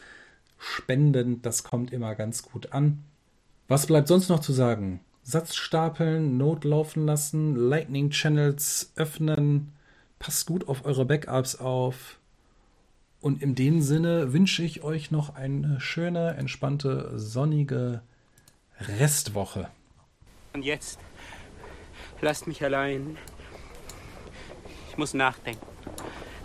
spenden. 0.58 1.40
Das 1.40 1.62
kommt 1.62 1.92
immer 1.92 2.14
ganz 2.14 2.42
gut 2.42 2.72
an. 2.72 3.04
Was 3.70 3.86
bleibt 3.86 4.08
sonst 4.08 4.28
noch 4.28 4.40
zu 4.40 4.52
sagen? 4.52 4.98
Satz 5.22 5.54
stapeln, 5.54 6.36
Not 6.36 6.64
laufen 6.64 7.06
lassen, 7.06 7.54
Lightning 7.54 8.10
Channels 8.10 8.92
öffnen. 8.96 9.70
Passt 10.18 10.48
gut 10.48 10.66
auf 10.66 10.84
eure 10.84 11.04
Backups 11.04 11.54
auf. 11.54 12.18
Und 13.20 13.40
in 13.40 13.54
dem 13.54 13.80
Sinne 13.80 14.32
wünsche 14.32 14.64
ich 14.64 14.82
euch 14.82 15.12
noch 15.12 15.36
eine 15.36 15.80
schöne, 15.80 16.34
entspannte, 16.34 17.12
sonnige 17.16 18.02
Restwoche. 18.80 19.68
Und 20.52 20.64
jetzt 20.64 20.98
lasst 22.20 22.48
mich 22.48 22.64
allein. 22.64 23.16
Ich 24.88 24.98
muss 24.98 25.14
nachdenken. 25.14 25.64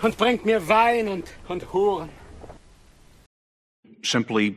Und 0.04 0.16
bringt 0.18 0.46
mir 0.46 0.68
Wein 0.68 1.08
und, 1.08 1.32
und 1.48 1.74
Huren. 1.74 2.10
simply 4.06 4.52